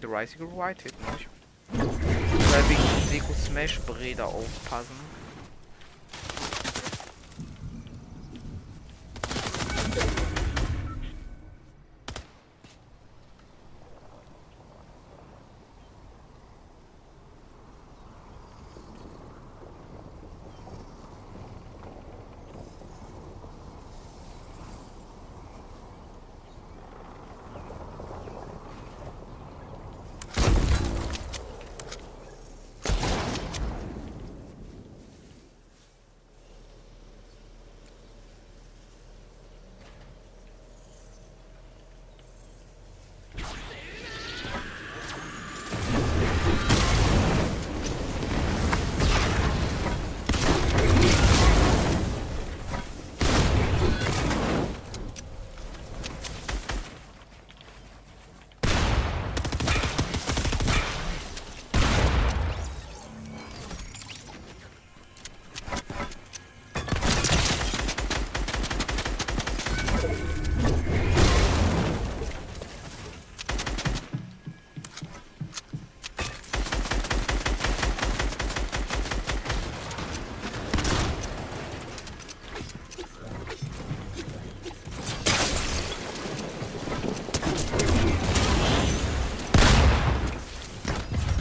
The 0.00 0.08
Rising 0.08 0.56
White 0.56 0.82
Hit 0.82 0.94
noch. 1.00 2.91
Deko 3.22 3.34
Smash 3.34 3.78
Breder 3.86 4.26
aufpassen. 4.26 5.11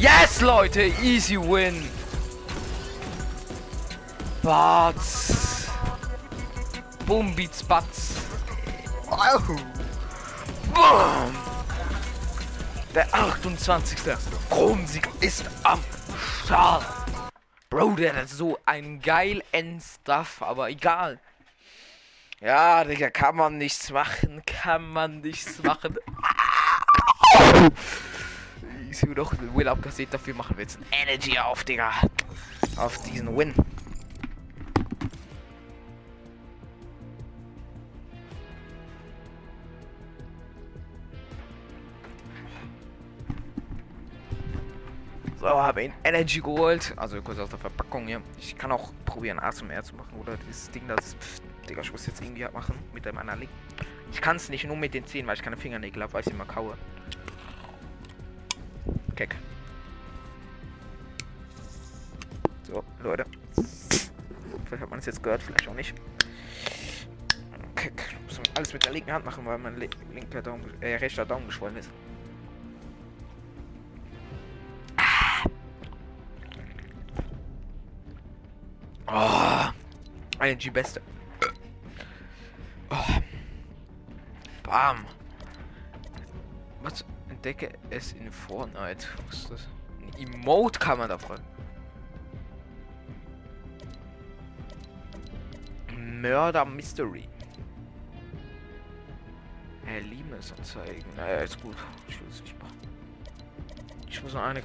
Batz, 0.01 0.39
Leute. 0.39 0.81
Easy 1.03 1.35
win. 1.35 1.89
Batz. 4.41 5.67
Beats 7.35 7.61
Batz. 7.61 8.13
Boom. 10.73 11.35
Der 12.95 13.13
28. 13.13 13.99
Kronensieg 14.49 15.09
ist 15.19 15.43
am 15.63 15.83
Start. 16.45 16.85
Bro, 17.69 17.95
der 17.95 18.15
hat 18.15 18.29
so 18.29 18.57
ein 18.65 19.01
geil 19.01 19.43
End-Stuff, 19.51 20.41
aber 20.41 20.69
egal. 20.69 21.19
Ja, 22.39 22.85
Digga, 22.85 23.09
kann 23.09 23.35
man 23.35 23.57
nichts 23.57 23.91
machen, 23.91 24.41
kann 24.45 24.89
man 24.93 25.19
nichts 25.19 25.61
machen. 25.61 25.97
Ich 28.91 28.97
sehe 28.97 29.15
doch 29.15 29.33
Win 29.55 29.69
abkassiert, 29.69 30.13
dafür 30.13 30.35
machen 30.35 30.57
wir 30.57 30.63
jetzt 30.63 30.77
ein 30.77 30.85
Energy 31.07 31.39
auf, 31.39 31.63
Digga. 31.63 31.93
Auf 32.75 33.01
diesen 33.03 33.37
Win. 33.37 33.53
So, 45.39 45.47
habe 45.47 45.85
ihn 45.85 45.93
Energy 46.03 46.41
geholt. 46.41 46.93
Also 46.97 47.21
kurz 47.21 47.39
aus 47.39 47.49
der 47.49 47.59
Verpackung 47.59 48.07
hier. 48.07 48.21
Ich 48.37 48.57
kann 48.57 48.73
auch 48.73 48.91
probieren, 49.05 49.39
ASMR 49.39 49.83
zu 49.83 49.95
machen. 49.95 50.19
Oder 50.19 50.35
dieses 50.45 50.69
Ding, 50.69 50.83
das. 50.89 51.13
Pff, 51.13 51.39
Digga, 51.69 51.79
ich 51.79 51.93
muss 51.93 52.05
jetzt 52.07 52.21
irgendwie 52.21 52.45
machen. 52.51 52.75
Mit 52.93 53.05
dem 53.05 53.17
anderen. 53.17 53.47
Ich 54.11 54.19
kann 54.19 54.35
es 54.35 54.49
nicht 54.49 54.65
nur 54.65 54.75
mit 54.75 54.93
den 54.93 55.05
Zähnen, 55.05 55.27
weil 55.27 55.35
ich 55.35 55.41
keine 55.41 55.55
Fingernägel 55.55 56.03
habe, 56.03 56.11
weil 56.11 56.23
ich 56.25 56.27
immer 56.27 56.43
kaue. 56.43 56.77
Keck. 59.15 59.35
So, 62.63 62.83
Leute. 63.03 63.25
Vielleicht 64.65 64.83
hat 64.83 64.89
man 64.89 64.99
es 64.99 65.05
jetzt 65.05 65.21
gehört, 65.21 65.43
vielleicht 65.43 65.67
auch 65.67 65.73
nicht. 65.73 65.93
Keck. 67.75 68.15
Muss 68.25 68.37
man 68.37 68.45
alles 68.55 68.73
mit 68.73 68.85
der 68.85 68.93
linken 68.93 69.11
Hand 69.11 69.25
machen, 69.25 69.45
weil 69.45 69.57
mein 69.57 69.75
linker 70.13 70.41
Daumen, 70.41 70.63
äh, 70.81 70.95
rechter 70.95 71.25
Daumen 71.25 71.47
geschwollen 71.47 71.77
ist. 71.77 71.89
Oh, 79.13 79.69
ING 80.41 80.71
Beste. 80.71 81.01
Oh. 82.89 82.95
Bam. 84.63 85.05
Was? 86.81 87.03
Entdecke 87.43 87.71
es 87.89 88.13
in 88.13 88.31
Fortnite. 88.31 89.07
Was 89.25 89.35
ist 89.35 89.49
das? 89.49 89.67
Ein 89.99 90.27
Emote 90.27 90.77
kann 90.77 90.99
man 90.99 91.09
davon. 91.09 91.39
Mörder 95.97 96.65
Mystery. 96.65 97.27
Erlebnis 99.87 100.53
anzeigen. 100.55 101.03
Naja, 101.17 101.37
ist 101.37 101.59
gut. 101.63 101.75
Ich 102.07 102.21
will 102.21 102.27
es 102.29 102.41
nicht 102.41 102.61
machen. 102.61 102.77
Ich 104.07 104.21
muss 104.21 104.35
noch 104.35 104.43
eine 104.43 104.61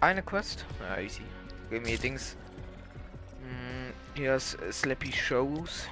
Eine 0.00 0.22
Quest? 0.24 0.66
Ja, 0.80 1.00
easy. 1.00 1.22
Gib 1.70 2.00
Dings. 2.00 2.36
Hm, 3.42 3.92
hier 4.14 4.36
ist 4.36 4.58
Slappy 4.72 5.12
Shows. 5.12 5.88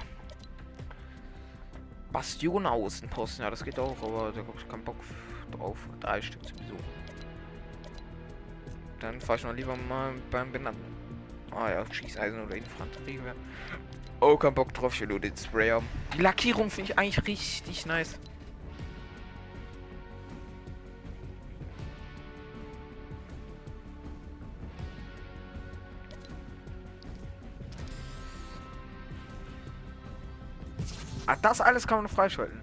Bastion 2.11 2.65
Außenposten. 2.65 3.43
Ja, 3.43 3.51
das 3.51 3.63
geht 3.63 3.77
auch, 3.77 3.95
aber 4.01 4.31
da 4.31 4.39
habe 4.39 4.53
ich 4.57 4.67
keinen 4.67 4.83
Bock 4.83 4.97
drauf. 5.51 5.77
Drei 5.99 6.21
Stück 6.21 6.43
sowieso. 6.43 6.75
Dann 8.99 9.21
fahre 9.21 9.37
ich 9.37 9.43
noch 9.43 9.53
lieber 9.53 9.75
mal 9.75 10.13
beim 10.31 10.51
benannten. 10.51 10.95
Ah 11.51 11.69
ja, 11.69 11.85
Schießeisen 11.93 12.43
oder 12.43 12.55
Infanterie. 12.55 13.19
Oh, 14.19 14.35
kein 14.35 14.53
Bock 14.55 14.73
drauf, 14.73 14.95
ich 14.95 15.01
will 15.01 15.09
nur 15.09 15.19
den 15.19 15.37
Spray 15.37 15.69
haben. 15.69 15.87
Die 16.15 16.21
Lackierung 16.21 16.71
finde 16.71 16.91
ich 16.91 16.97
eigentlich 16.97 17.27
richtig 17.27 17.85
nice. 17.85 18.19
Das 31.41 31.61
alles 31.61 31.87
kann 31.87 31.99
man 31.99 32.07
freischalten. 32.07 32.61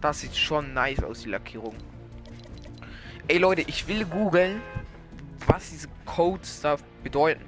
Das 0.00 0.20
sieht 0.20 0.36
schon 0.36 0.72
nice 0.72 1.02
aus, 1.02 1.22
die 1.22 1.28
Lackierung. 1.28 1.76
Ey 3.28 3.38
Leute, 3.38 3.62
ich 3.62 3.86
will 3.86 4.04
googeln, 4.04 4.60
was 5.46 5.70
diese 5.70 5.88
Codes 6.04 6.60
da 6.60 6.76
bedeuten. 7.02 7.44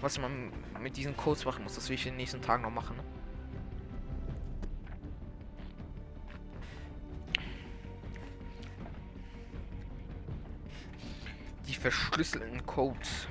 Was 0.00 0.18
man 0.18 0.52
mit 0.80 0.96
diesen 0.96 1.16
Codes 1.16 1.44
machen 1.44 1.64
muss. 1.64 1.74
Das 1.74 1.88
will 1.88 1.94
ich 1.94 2.06
in 2.06 2.12
den 2.12 2.18
nächsten 2.18 2.40
Tagen 2.40 2.62
noch 2.62 2.70
machen. 2.70 2.96
Ne? 2.96 3.02
Die 11.66 11.74
verschlüsselten 11.74 12.64
Codes. 12.66 13.28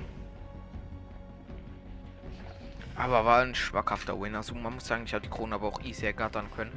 Aber 2.96 3.24
war 3.24 3.42
ein 3.42 3.54
schwackhafter 3.54 4.20
Win. 4.20 4.34
Also 4.34 4.54
man 4.54 4.74
muss 4.74 4.86
sagen, 4.86 5.04
ich 5.04 5.14
habe 5.14 5.22
die 5.22 5.30
Krone 5.30 5.54
aber 5.54 5.68
auch 5.68 5.80
easy 5.82 6.06
ergattern 6.06 6.50
können. 6.50 6.72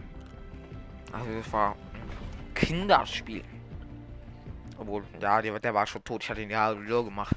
Also 1.12 1.32
es 1.32 1.51
war 1.51 1.71
ein 1.71 2.53
Kinderspiel. 2.53 3.43
Obwohl, 4.77 5.03
ja, 5.21 5.41
der, 5.41 5.60
der 5.60 5.73
war 5.73 5.88
schon 5.88 6.03
tot. 6.03 6.23
Ich 6.23 6.29
hatte 6.29 6.41
ihn 6.41 6.49
ja 6.49 6.79
wieder 6.79 7.03
gemacht. 7.03 7.36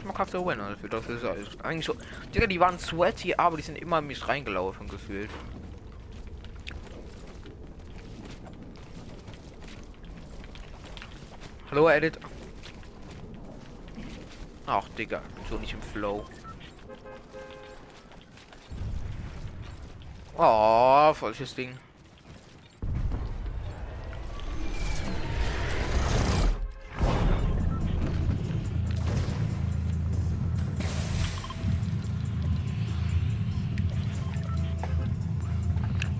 schmackhafter 0.00 0.44
Win. 0.44 0.58
Das 0.90 1.08
ist 1.08 1.24
eigentlich 1.64 1.86
so. 1.86 1.94
Digga, 2.34 2.46
die 2.46 2.60
waren 2.60 2.78
sweaty, 2.78 3.34
aber 3.34 3.56
die 3.56 3.62
sind 3.62 3.78
immer 3.78 3.98
in 3.98 4.06
mich 4.06 4.26
reingelaufen 4.26 4.88
gefühlt. 4.88 5.30
Hallo, 11.70 11.88
Edit. 11.88 12.18
Ach, 14.66 14.88
Digga. 14.98 15.22
So 15.48 15.56
nicht 15.56 15.72
im 15.72 15.80
Flow. 15.80 16.24
Oh, 20.36 21.14
falsches 21.14 21.54
Ding. 21.54 21.78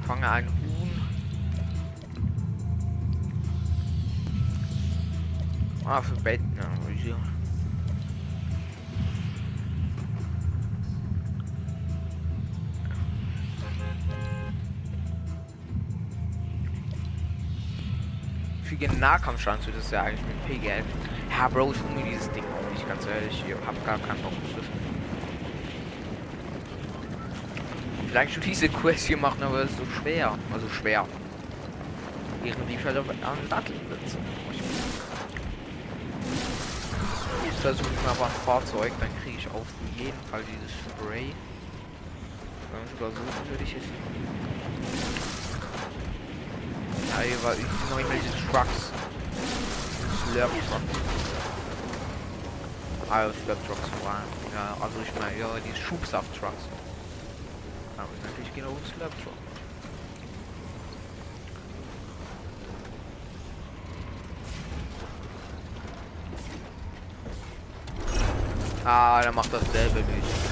Fange 0.06 0.30
ein 0.30 0.59
Ah, 5.90 6.00
für 6.00 6.14
Bett. 6.20 6.40
Ja, 6.56 6.62
hier. 6.94 7.16
Für 18.62 18.76
Nahkampfstand 19.00 19.66
das 19.66 19.84
ist 19.84 19.90
ja 19.90 20.04
eigentlich 20.04 20.24
mit 20.24 20.62
PGL. 20.62 20.84
Ja, 21.36 21.48
Bro, 21.48 21.72
ich 21.72 21.82
mir 21.96 22.08
dieses 22.08 22.30
Ding 22.30 22.44
auch 22.44 22.70
nicht, 22.70 22.86
ganz 22.86 23.04
ehrlich. 23.06 23.44
Ich 23.44 23.66
hab 23.66 23.84
gar 23.84 23.98
keinen 23.98 24.22
Bock 24.22 24.30
auf 24.30 24.54
das. 24.56 24.66
Vielleicht 28.06 28.34
schon 28.34 28.44
diese 28.44 28.68
Quest 28.68 29.08
hier 29.08 29.16
machen, 29.16 29.42
aber 29.42 29.64
es 29.64 29.72
ist 29.72 29.78
so 29.78 29.86
schwer. 29.86 30.38
Also 30.52 30.68
schwer. 30.68 31.04
Während 32.44 32.70
die 32.70 32.78
halt 32.78 32.96
auf 32.96 33.08
einem 33.08 33.48
Datteln 33.48 33.80
sitzen 34.04 34.49
versuche 37.60 37.90
ich 37.92 38.02
mal 38.06 38.24
ein 38.24 38.32
Fahrzeug, 38.46 38.92
dann 39.00 39.10
kriege 39.22 39.36
ich 39.36 39.46
auf 39.48 39.66
jeden 39.96 40.18
Fall 40.30 40.42
dieses 40.48 40.72
Spray. 40.72 41.34
Wenn 42.72 42.88
sogar 42.88 43.10
so 43.10 43.20
natürlich 43.42 43.76
ist. 43.76 43.84
Ja, 47.10 47.20
hier 47.20 47.42
war 47.42 47.52
ich 47.52 47.90
noch 47.90 47.98
immer 47.98 48.16
diese 48.16 48.32
Trucks. 48.48 48.90
Slurp 50.24 50.50
Truck. 50.68 50.80
Ah, 53.10 53.28
Slurp 53.44 53.66
Trucks 53.66 53.90
waren. 54.04 54.24
Ja, 54.54 54.76
also 54.80 54.96
ich 55.04 55.20
meine, 55.20 55.38
ja, 55.38 55.48
die 55.60 55.76
Schubsaft 55.78 56.32
Trucks. 56.38 56.64
Aber 57.98 58.08
natürlich 58.24 58.54
genau 58.54 58.74
Slurp 58.88 59.12
Truck. 59.22 59.49
Ah, 68.84 69.20
der 69.22 69.32
macht 69.32 69.52
dasselbe 69.52 70.00
nicht. 70.00 70.49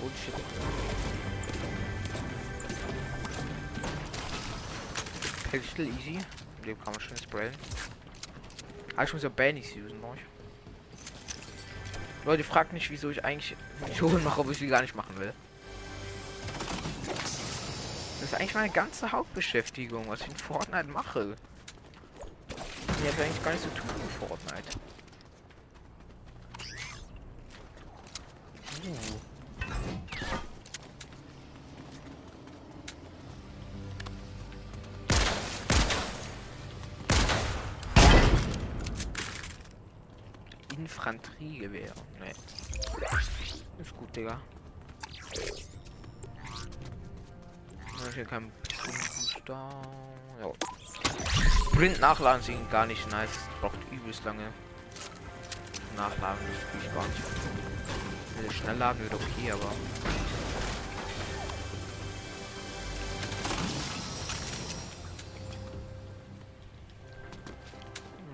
Bullshit. 0.00 0.34
Pistol 5.50 5.86
easy. 5.86 6.18
Dem 6.64 6.78
kann 6.82 6.92
man 6.92 7.00
schön 7.00 7.16
sprayen. 7.16 7.52
Ah, 8.96 9.04
ich 9.04 9.12
muss 9.12 9.22
ja 9.22 9.28
Bannys 9.28 9.68
usen, 9.72 9.98
ich. 10.14 10.22
Leute, 12.24 12.42
fragt 12.42 12.72
nicht, 12.72 12.90
wieso 12.90 13.10
ich 13.10 13.24
eigentlich 13.24 13.56
Missionen 13.86 14.24
mache, 14.24 14.40
obwohl 14.40 14.52
ich 14.52 14.58
sie 14.58 14.66
gar 14.66 14.82
nicht 14.82 14.96
machen 14.96 15.16
will. 15.18 15.32
Das 18.20 18.32
ist 18.32 18.34
eigentlich 18.34 18.54
meine 18.54 18.70
ganze 18.70 19.12
Hauptbeschäftigung, 19.12 20.08
was 20.08 20.22
ich 20.22 20.28
in 20.28 20.36
Fortnite 20.36 20.88
mache. 20.88 21.36
Ich 22.48 23.12
habe 23.12 23.22
eigentlich 23.22 23.44
gar 23.44 23.52
nicht 23.52 23.62
so 23.62 23.70
tun 23.70 23.88
in 24.02 24.26
Fortnite. 24.26 24.78
Infanteriegewehr. 41.66 41.92
Nee. 42.20 43.82
Ist 43.82 43.96
gut, 43.96 44.14
Digga. 44.14 44.40
Ja, 48.04 48.12
Hier 48.14 48.24
kein 48.24 48.52
Booster. 48.84 49.70
Ja. 50.40 50.52
Sprint 51.66 52.00
nachladen 52.00 52.42
sind 52.42 52.70
gar 52.70 52.86
nicht 52.86 53.10
nice. 53.10 53.30
Braucht 53.60 53.78
übelst 53.90 54.24
lange. 54.24 54.52
Nachladen 55.96 56.38
spiele 56.60 56.84
ich 56.84 56.94
gar 56.94 57.06
nicht. 57.06 57.22
Wenn 58.36 58.50
schnell 58.50 58.76
laden 58.76 59.02
wird 59.02 59.14
okay, 59.14 59.52
aber. 59.52 59.72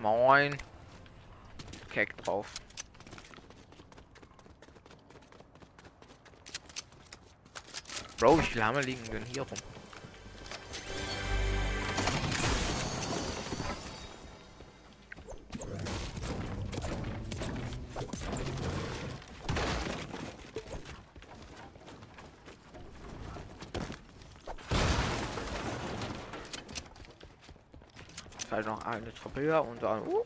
Moin. 0.01 0.57
Keck 1.91 2.17
drauf. 2.25 2.49
Bro, 8.23 8.39
wie 8.39 8.43
viele 8.43 8.65
Hammer 8.65 8.83
liegen 8.83 9.03
denn 9.11 9.25
hier 9.25 9.43
rum? 9.43 9.59
Halt 28.53 28.67
noch 28.67 28.85
eine 28.85 29.13
Treppe 29.13 29.41
höher 29.41 29.65
und 29.65 29.83
dann. 29.83 30.07
Uh, 30.07 30.23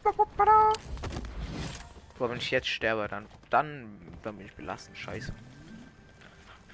aber 2.18 2.30
wenn 2.30 2.36
ich 2.36 2.50
jetzt 2.50 2.68
sterbe, 2.68 3.08
dann 3.08 3.24
dann, 3.48 3.98
dann 4.22 4.36
bin 4.36 4.48
ich 4.48 4.52
belassen. 4.52 4.94
Scheiße. 4.94 5.32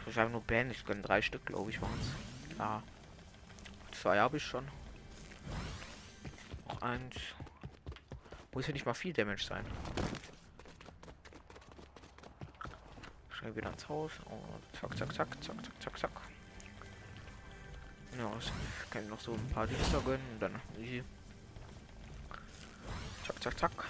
Ich 0.06 0.18
habe 0.18 0.30
nur 0.30 0.42
Band, 0.42 0.72
ich 0.72 0.84
kann 0.84 1.02
drei 1.02 1.22
Stück, 1.22 1.46
glaube 1.46 1.70
ich, 1.70 1.80
waren 1.80 1.98
es. 2.00 2.58
Ja. 2.58 2.82
Zwei 3.92 4.18
habe 4.18 4.36
ich 4.36 4.44
schon. 4.44 4.66
Noch 6.68 6.82
eins. 6.82 7.16
Muss 8.52 8.66
ja 8.66 8.72
nicht 8.72 8.84
mal 8.84 8.94
viel 8.94 9.12
Damage 9.12 9.44
sein. 9.44 9.64
Schnell 13.30 13.56
wieder 13.56 13.70
ins 13.70 13.88
Haus. 13.88 14.12
Und 14.26 14.80
zack, 14.80 14.96
zack, 14.98 15.14
zack, 15.14 15.44
zack, 15.44 15.64
zack, 15.64 15.82
zack, 15.82 15.98
zack. 15.98 16.10
Ja, 18.18 18.30
ich 18.38 18.90
kann 18.90 19.08
noch 19.08 19.20
so 19.20 19.32
ein 19.32 19.48
paar 19.50 19.66
Dienste 19.66 20.00
gönnen 20.00 20.26
und 20.34 20.40
dann 20.40 20.60
easy. 20.78 21.02
Zack, 23.26 23.42
zack, 23.42 23.58
zack. 23.58 23.84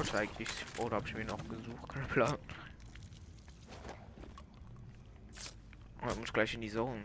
Ich 0.00 0.14
eigentlich. 0.14 0.48
Oder 0.78 0.96
habe 0.96 1.06
ich 1.06 1.14
mir 1.14 1.24
noch 1.24 1.42
gesucht? 1.48 1.88
Kein 1.88 2.08
Plan. 2.08 2.36
Ich 6.08 6.16
muss 6.16 6.32
gleich 6.32 6.54
in 6.54 6.60
die 6.62 6.70
Zone. 6.70 7.02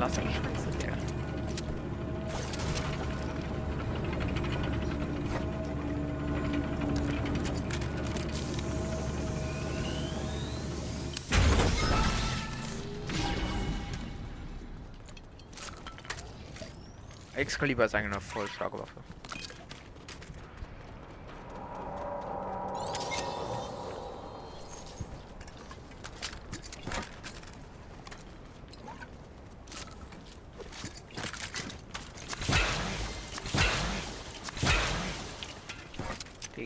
Digga. 0.00 0.96
Excalibur 17.36 17.84
ist 17.84 17.94
eigentlich 17.94 18.12
eine 18.12 18.20
voll 18.22 18.48
starke 18.48 18.78
Waffe. 18.78 19.19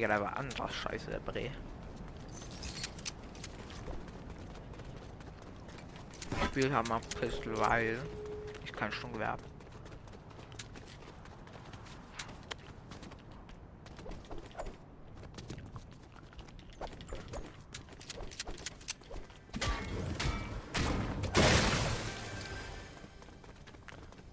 Digga, 0.05 0.19
da 0.19 0.23
war 0.23 0.37
anderer 0.37 0.69
Scheiße, 0.69 1.11
der 1.11 1.21
Bre. 1.21 1.51
Spielhammer 6.45 6.97
halt 6.97 7.21
Pistol, 7.21 7.59
weil 7.59 7.99
ich 8.63 8.73
kann 8.75 8.93
schon 8.93 9.13
habe. 9.25 9.43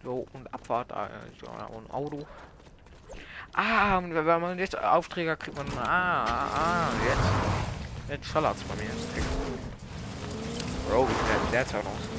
So, 0.04 0.28
und 0.34 0.54
Abfahrt, 0.54 0.92
also, 0.92 1.46
äh, 1.46 1.78
ein 1.78 1.92
Auto. 1.92 2.28
Aufträge 4.92 5.38
kriegt 5.38 5.58
man. 5.58 5.68
Ah, 5.78 6.26
ah, 6.26 6.48
ah 6.54 6.90
jetzt. 7.08 7.30
Jetzt 8.10 8.26
schallert's 8.28 8.62
bei 8.64 8.76
mir. 8.76 8.90
Bro, 10.90 11.08
wie 11.08 11.14
sieht 11.14 11.54
der 11.54 11.66
Zaun 11.66 11.82
aus? 11.82 12.10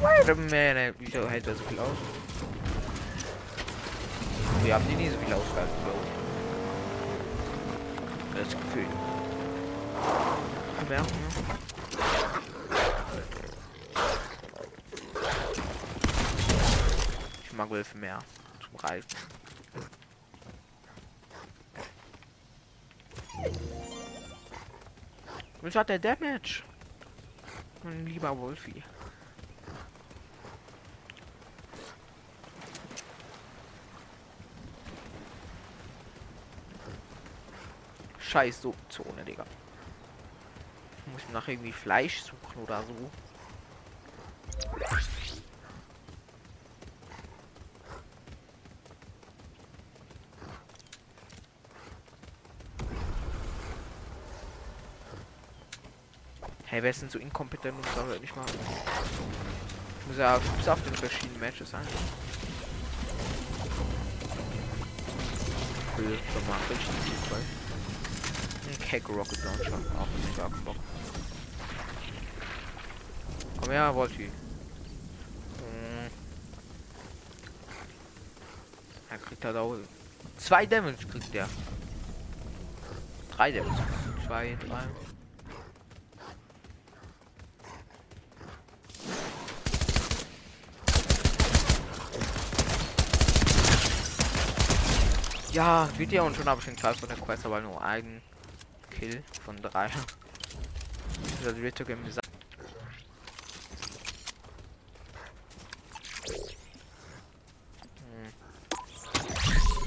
Wait 0.00 0.30
a 0.30 0.34
minute. 0.34 0.94
Wieso 0.98 1.28
hält 1.28 1.46
er 1.46 1.54
so 1.54 1.64
viel 1.64 1.78
aus? 1.78 1.98
Wir 4.62 4.74
haben 4.74 4.86
die 4.88 4.94
nie 4.94 5.10
so 5.10 5.18
viel 5.18 5.34
ausgehalten, 5.34 5.74
ich. 8.32 8.38
Das 8.38 8.48
Gefühl. 8.48 8.86
Mehr, 10.88 11.04
Ich 17.44 17.52
mag 17.52 17.70
Wölfe 17.70 17.98
mehr. 17.98 18.18
Zum 18.60 18.76
Reifen. 18.76 19.33
Was 25.64 25.74
hat 25.76 25.88
der 25.88 25.98
Damage? 25.98 26.62
Mein 27.84 28.04
lieber 28.04 28.38
Wolfi. 28.38 28.82
Scheiß 38.18 38.60
Zone, 38.90 39.24
Digga. 39.26 39.46
Muss 41.06 41.22
ich 41.22 41.32
nach 41.32 41.48
irgendwie 41.48 41.72
Fleisch 41.72 42.20
suchen 42.20 42.62
oder 42.62 42.82
so. 42.82 43.10
Hey, 56.74 56.82
wer 56.82 56.90
ist 56.90 57.02
denn 57.02 57.08
so 57.08 57.20
inkompetent 57.20 57.76
und 57.76 57.86
soll 57.94 58.18
nicht 58.18 58.34
mal. 58.34 58.44
Ich 60.00 60.06
muss 60.08 60.16
ja 60.18 60.40
bis 60.56 60.66
auf 60.66 60.82
den 60.82 60.92
verschiedenen 60.96 61.38
Matches 61.38 61.70
sein. 61.70 61.86
Mal 65.96 66.58
richtig 66.68 67.14
Fall. 67.28 67.38
Ein 68.68 68.78
Keck 68.80 69.08
Rocket 69.08 69.44
Launcher, 69.44 69.78
auch 70.00 70.08
nicht 70.18 70.34
stark 70.34 70.64
Bock. 70.64 70.74
Komm 73.60 73.70
her, 73.70 73.94
Volti. 73.94 74.24
Hm. 74.24 74.32
Er 79.10 79.18
kriegt 79.18 79.44
halt 79.44 79.56
auch 79.56 79.76
zwei 80.38 80.66
Damage 80.66 81.06
kriegt 81.08 81.32
der. 81.32 81.48
Drei 83.30 83.52
Damage. 83.52 83.86
Zwei, 84.26 84.58
drei. 84.66 85.13
Ja, 95.54 95.88
ja 96.10 96.22
und 96.22 96.34
schon 96.34 96.46
habe 96.46 96.58
ich 96.58 96.66
den 96.66 96.74
Kreis 96.74 96.98
von 96.98 97.08
der 97.08 97.16
Quest, 97.16 97.46
aber 97.46 97.60
nur 97.60 97.80
einen 97.80 98.20
Kill 98.90 99.22
von 99.44 99.56
drei. 99.62 99.88
Das 101.44 101.56
wird 101.56 101.76
sogar 101.76 101.96
hm. 101.96 102.04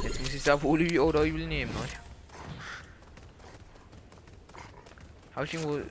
Jetzt 0.03 0.20
muss 0.22 0.34
ich 0.34 0.43
da 0.43 0.61
wohl 0.61 0.99
oder 0.99 1.24
übel 1.24 1.47
nehmen, 1.47 1.76
euch. 1.84 1.97
Habe 5.36 5.45
ich 5.45 5.53
irgendwo 5.55 5.82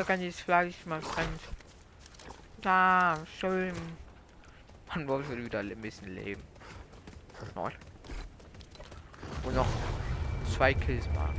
Hier 0.00 0.06
kann 0.06 0.22
ich 0.22 0.34
Fleisch 0.34 0.86
mal 0.86 1.02
fremd. 1.02 1.42
Da, 2.62 3.18
schön. 3.38 3.74
Man 4.88 5.06
wollte 5.06 5.36
wieder 5.36 5.58
ein 5.58 5.78
bisschen 5.78 6.14
leben. 6.14 6.42
Und 9.44 9.54
noch 9.54 9.68
zwei 10.50 10.72
Kills 10.72 11.06
machen. 11.08 11.38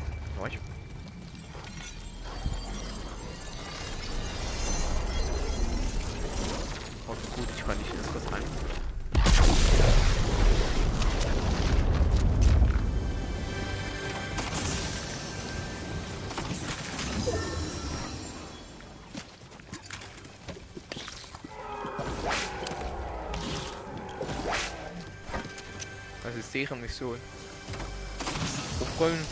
Deren 26.62 26.80
Mission. 26.80 27.20
Aufrollen. 28.80 29.26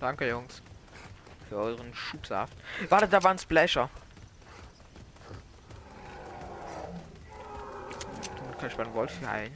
Danke, 0.00 0.28
Jungs. 0.28 0.62
Für 1.48 1.56
euren 1.56 1.94
Schubsaft. 1.94 2.54
Warte, 2.88 3.08
da 3.08 3.22
war 3.22 3.32
ein 3.32 3.38
Splasher. 3.38 3.90
Dann 8.36 8.58
kann 8.58 8.70
ich 8.70 8.78
meinen 8.78 8.94
Wolf 8.94 9.12
heilen. 9.26 9.52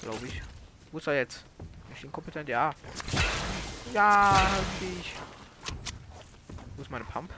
Glaube 0.00 0.26
ich. 0.26 0.40
Wo 0.92 0.98
ist 0.98 1.08
er 1.08 1.16
jetzt? 1.16 1.44
Ich 1.94 2.02
bin 2.02 2.12
kompetent, 2.12 2.48
ja. 2.48 2.72
Ja, 3.92 4.46
ich. 4.80 5.14
Wo 6.76 6.82
ist 6.82 6.90
meine 6.92 7.04
Pump? 7.04 7.32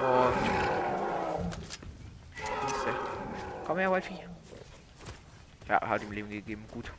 Oh, 0.00 0.65
Komm 3.66 3.78
her, 3.78 3.90
Wolfi. 3.90 4.14
Ja, 5.68 5.80
hat 5.80 6.00
ihm 6.00 6.12
Leben 6.12 6.30
gegeben. 6.30 6.64
Gut. 6.70 6.92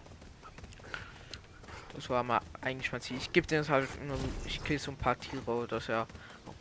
Das 1.96 2.10
war 2.10 2.24
mal 2.24 2.42
eigentlich 2.60 2.92
mein 2.92 3.00
Ziel. 3.00 3.16
Ich 3.16 3.32
gebe 3.32 3.48
den 3.48 3.66
halt 3.70 3.88
so, 3.88 3.98
ich 4.46 4.62
kill 4.62 4.78
so 4.78 4.92
ein 4.92 4.98
paar 4.98 5.18
Tiere, 5.18 5.66
dass 5.68 5.88
er, 5.88 6.08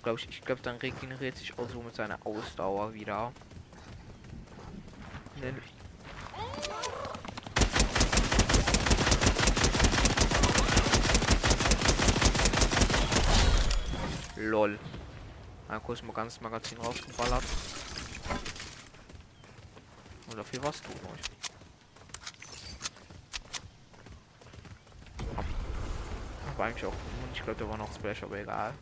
glaube 0.04 0.20
ich, 0.20 0.28
ich 0.28 0.42
glaube, 0.42 0.62
dann 0.62 0.76
regeneriert 0.76 1.36
sich 1.36 1.58
auch 1.58 1.68
so 1.68 1.82
mit 1.82 1.96
seiner 1.96 2.24
Ausdauer 2.24 2.94
wieder. 2.94 3.32
Lol. 14.36 14.78
Mal 15.66 15.80
kurz 15.80 16.00
mal 16.02 16.12
ganz 16.12 16.40
Magazin 16.40 16.78
rausgeballert. 16.78 17.42
Und 20.36 20.42
dafür 20.42 20.62
was 20.64 20.82
tun 20.82 20.92
euch. 20.92 21.30
War 26.58 26.66
eigentlich 26.66 26.84
auch 26.84 26.92
Ich 27.32 27.42
glaube, 27.42 27.58
da 27.58 27.70
war 27.70 27.78
noch 27.78 27.90
Splash, 27.94 28.22
aber 28.22 28.38
egal. 28.38 28.74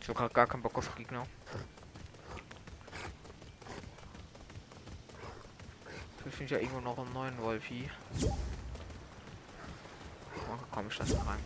Ich 0.00 0.08
habe 0.08 0.32
gar 0.32 0.46
keinen 0.46 0.62
Bock 0.62 0.78
auf 0.78 0.94
Gegner. 0.94 1.26
Ich 6.24 6.34
finde 6.36 6.54
ja 6.54 6.60
irgendwo 6.60 6.80
noch 6.80 6.96
einen 6.96 7.12
neuen 7.12 7.36
Wolfi. 7.38 7.90
Oh, 8.22 8.30
komm 10.70 10.86
ich 10.86 10.98
das 10.98 11.14
rein. 11.14 11.40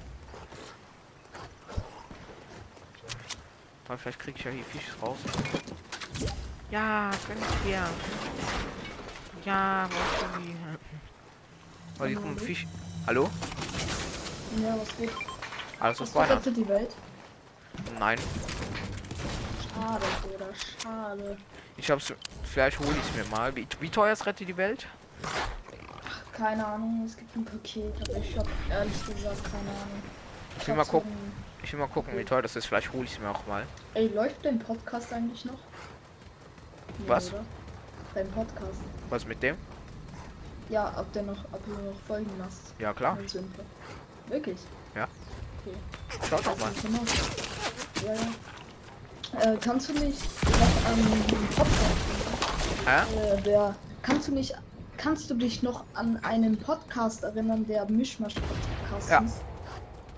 Vielleicht 3.97 4.19
kriege 4.19 4.39
ich 4.39 4.45
ja 4.45 4.51
hier 4.51 4.65
Fisch 4.65 4.93
raus. 5.01 5.17
Ja, 6.73 7.11
gönn 7.29 7.37
ich 7.37 7.71
dir. 7.71 7.87
Ja, 9.45 9.87
was 9.91 10.21
du 10.21 10.43
wie. 10.43 10.57
Oh, 12.01 12.07
hier 12.07 12.17
kommt 12.17 12.41
Fisch. 12.41 12.67
Hallo? 13.07 13.29
Ja, 14.57 14.75
was 14.81 14.97
geht? 14.97 15.11
Alles 15.81 16.01
was 16.01 16.15
weiter. 16.15 16.41
die 16.51 16.67
Welt? 16.67 16.97
Nein. 17.99 18.19
Schade, 19.69 20.05
oder 20.35 20.47
schade. 20.83 21.37
Ich 21.77 21.91
hab's. 21.91 22.15
Vielleicht 22.45 22.81
hole 22.81 22.91
ich 22.91 23.11
es 23.11 23.17
mir 23.17 23.31
mal. 23.37 23.55
Wie, 23.55 23.67
wie 23.81 23.91
teuer 23.91 24.15
ist 24.15 24.25
Rette 24.25 24.47
die 24.47 24.57
Welt? 24.57 24.87
Ach, 25.25 26.23
keine 26.33 26.67
Ahnung, 26.67 27.03
es 27.05 27.19
gibt 27.19 27.37
ein 27.37 27.45
Paket, 27.45 27.93
aber 28.09 28.17
ich 28.19 28.39
hab 28.39 28.49
ehrlich 28.71 29.07
gesagt 29.07 29.45
keine 29.45 29.69
Ahnung. 29.69 30.03
Ich 30.59 30.67
will 30.67 30.77
mal 30.77 30.87
gucken. 30.87 31.13
Ich 31.63 31.71
will 31.71 31.81
mal 31.81 31.89
gucken, 31.89 32.17
wie 32.17 32.25
toll 32.25 32.41
das 32.41 32.57
ist. 32.57 32.65
Vielleicht 32.65 32.91
hole 32.95 33.05
ich 33.05 33.13
es 33.13 33.19
mir 33.19 33.29
auch 33.29 33.47
mal. 33.47 33.67
Ey, 33.93 34.09
läuft 34.09 34.43
dein 34.43 34.59
Podcast 34.59 35.13
eigentlich 35.13 35.45
noch? 35.45 35.59
Was? 37.07 37.33
Oder? 37.33 37.45
Dein 38.15 38.29
Podcast. 38.31 38.81
Was 39.11 39.27
mit 39.27 39.43
dem? 39.43 39.57
Ja, 40.69 40.93
ob 40.97 41.13
der 41.13 41.23
noch, 41.23 41.45
ob 41.53 41.65
du 41.65 41.71
noch 41.73 41.99
Folgen 42.07 42.31
machst. 42.39 42.75
Ja, 42.79 42.93
klar. 42.93 43.19
Wirklich? 44.29 44.59
Ja. 44.95 45.09
Okay. 45.65 45.77
Schaut 46.29 46.47
doch 46.47 46.59
mal. 46.59 46.71
Ja, 48.05 48.13
ja. 48.15 49.53
Äh, 49.53 49.57
kannst 49.59 49.89
du 49.89 49.93
mich 49.95 50.17
noch 50.45 50.91
an 50.91 50.97
den 51.27 51.47
Podcast 51.49 51.81
Hä? 52.85 53.19
äh, 53.39 53.41
der 53.43 53.75
kannst 54.03 54.29
du 54.29 54.33
nicht 54.33 54.55
kannst 54.99 55.31
du 55.31 55.35
dich 55.35 55.63
noch 55.63 55.85
an 55.95 56.19
einen 56.23 56.57
Podcast 56.59 57.25
erinnern, 57.25 57.67
der 57.67 57.87
Mischmasch 57.87 58.35
Podcast 58.35 59.11
Ja. 59.11 59.21
hieß? 59.21 59.33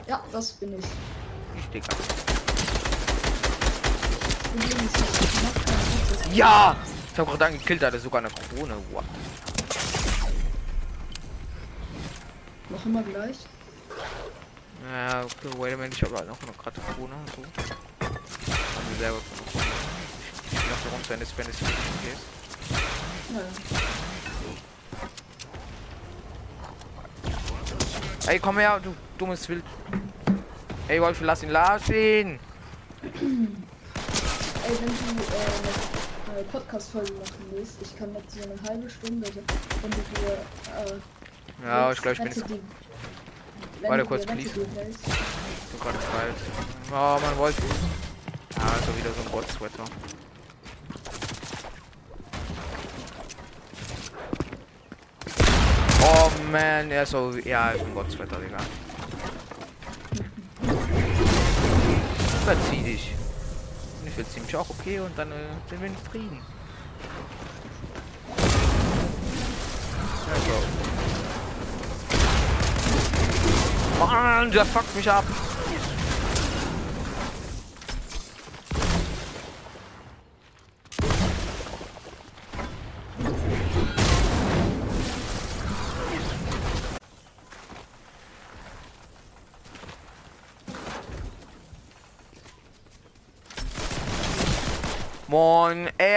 Ja, 0.08 0.20
das 0.32 0.52
bin 0.52 0.78
ich. 0.78 0.84
Ich 1.58 1.68
Digga. 1.70 1.86
Ja! 6.34 6.76
Ich 7.12 7.18
hab 7.18 7.28
gerade 7.28 7.44
angekillt, 7.46 7.80
da 7.80 7.86
hat 7.86 7.94
er 7.94 8.00
sogar 8.00 8.20
eine 8.20 8.28
Krone. 8.28 8.74
What? 8.90 9.04
Noch 12.70 12.84
immer 12.84 13.04
gleich. 13.04 13.36
Ja, 14.92 15.22
okay, 15.22 15.48
wait 15.58 15.74
a 15.74 15.76
minute, 15.76 15.94
ich 15.96 16.02
habe 16.02 16.16
halt 16.16 16.26
noch 16.26 16.42
eine 16.42 16.50
gerade 16.52 16.80
Krone 16.80 17.14
und 17.14 17.30
so. 17.30 17.36
Haben 18.04 18.88
wir 18.90 18.98
selber 18.98 19.18
von 19.18 19.46
Krone. 19.46 19.64
Ich 20.50 20.58
der 20.58 20.92
Runde, 20.92 21.08
wenn 21.08 21.22
es 21.22 21.38
wenn 21.38 21.46
es 21.46 21.60
richtig 21.60 22.12
ist. 22.12 22.22
Ja. 28.26 28.32
Ey, 28.32 28.38
komm 28.40 28.58
her, 28.58 28.80
du 28.82 28.92
dummes 29.18 29.48
Wild. 29.48 29.64
Ey, 30.88 31.00
Wolf, 31.00 31.20
lass 31.20 31.44
ihn 31.44 31.50
lassen. 31.50 31.94
Ey, 31.94 32.38
wenn 34.64 34.86
du 34.86 35.22
äh, 35.22 36.03
eine 36.34 36.44
Podcast-Folge 36.44 37.12
machen 37.12 37.46
willst, 37.52 37.80
ich 37.80 37.96
kann 37.96 38.12
jetzt 38.14 38.34
so 38.36 38.42
eine 38.42 38.60
halbe 38.68 38.90
Stunde, 38.90 39.26
wenn 39.26 39.90
du 39.90 39.96
dir 39.96 40.32
äh, 40.32 41.66
Ja, 41.66 41.92
ich 41.92 42.02
glaube, 42.02 42.12
ich 42.14 42.18
bin 42.18 42.28
jetzt 42.28 42.44
Warte 43.82 44.02
du 44.02 44.08
kurz, 44.08 44.26
please. 44.26 44.48
so 44.50 44.60
gerade 44.60 45.98
kalt. 45.98 46.34
Oh, 46.90 47.20
man 47.20 47.38
Wolf. 47.38 47.54
Ja, 48.56 48.62
also 48.62 48.96
wieder 48.96 49.12
so 49.12 49.20
ein 49.20 49.32
Gott-Sweater. 49.32 49.84
Oh 56.02 56.30
man, 56.50 56.90
er 56.90 57.02
ist 57.02 57.10
so. 57.10 57.32
Ja, 57.44 57.70
ist 57.70 57.84
ein 57.84 57.94
Gott-Sweater, 57.94 58.38
Digga. 58.38 58.58
Verzieh 62.44 62.82
dich. 62.82 63.13
Und 64.04 64.08
ich 64.08 64.16
verzieh 64.16 64.40
mich 64.40 64.54
auch 64.54 64.68
okay 64.68 65.00
und 65.00 65.18
dann 65.18 65.32
äh, 65.32 65.36
sind 65.66 65.80
wir 65.80 65.88
in 65.88 65.96
Frieden. 65.96 66.38
Ja. 73.98 74.06
Mann, 74.06 74.50
der 74.50 74.66
fuckt 74.66 74.94
mich 74.94 75.10
ab. 75.10 75.24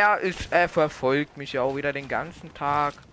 Er 0.07 0.19
ist, 0.21 0.47
er 0.51 0.69
verfolgt 0.69 1.37
mich 1.37 1.53
ja 1.53 1.63
auch 1.63 1.75
wieder 1.75 1.91
den 1.91 2.07
ganzen 2.07 2.53
Tag. 2.53 2.93
hast. 2.93 3.07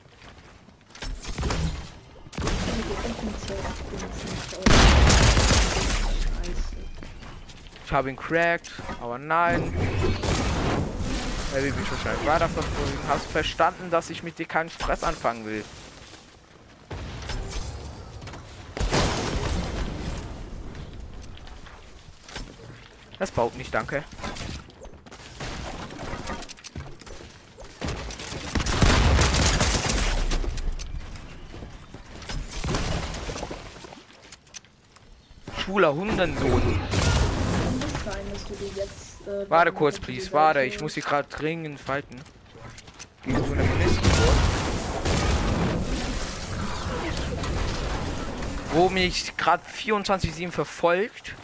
Ich 7.85 7.93
habe 7.93 8.11
ihn 8.11 8.17
cracked, 8.17 8.71
aber 9.01 9.19
nein. 9.19 9.73
Er 11.55 11.63
will 11.63 11.73
mich 11.73 11.91
wahrscheinlich 11.91 12.27
weiterverfolgen. 12.27 12.99
Hast 13.09 13.27
du 13.27 13.31
verstanden, 13.31 13.91
dass 13.91 14.11
ich 14.11 14.23
mit 14.23 14.39
dir 14.39 14.47
keinen 14.47 14.71
Stress 14.71 15.05
anfangen 15.05 15.47
will? 15.47 15.65
Das 23.19 23.31
baut 23.31 23.57
nicht, 23.57 23.73
danke. 23.73 24.05
Schwuler 35.75 35.93
Hundensohn. 35.93 36.81
Äh, 39.27 39.51
Warte 39.51 39.73
kurz, 39.73 39.99
please. 39.99 40.31
Warte, 40.31 40.63
ich 40.63 40.81
muss 40.81 40.95
sie 40.95 41.01
gerade 41.01 41.29
dringend 41.29 41.81
falten. 41.81 42.21
Gegen 43.25 43.39
so. 43.39 43.45
Wo 48.73 48.89
mich 48.89 49.37
gerade 49.37 49.65
24-7 49.65 50.53
verfolgt. 50.53 51.35